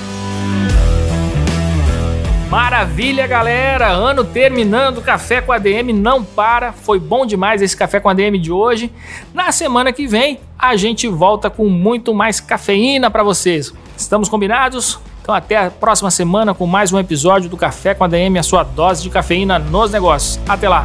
[2.51, 3.89] Maravilha, galera!
[3.89, 6.73] Ano terminando, Café com ADM não para.
[6.73, 8.93] Foi bom demais esse Café com ADM de hoje.
[9.33, 13.73] Na semana que vem, a gente volta com muito mais cafeína para vocês.
[13.97, 14.99] Estamos combinados?
[15.23, 18.63] Então até a próxima semana com mais um episódio do Café com ADM, a sua
[18.63, 20.39] dose de cafeína nos negócios.
[20.47, 20.85] Até lá!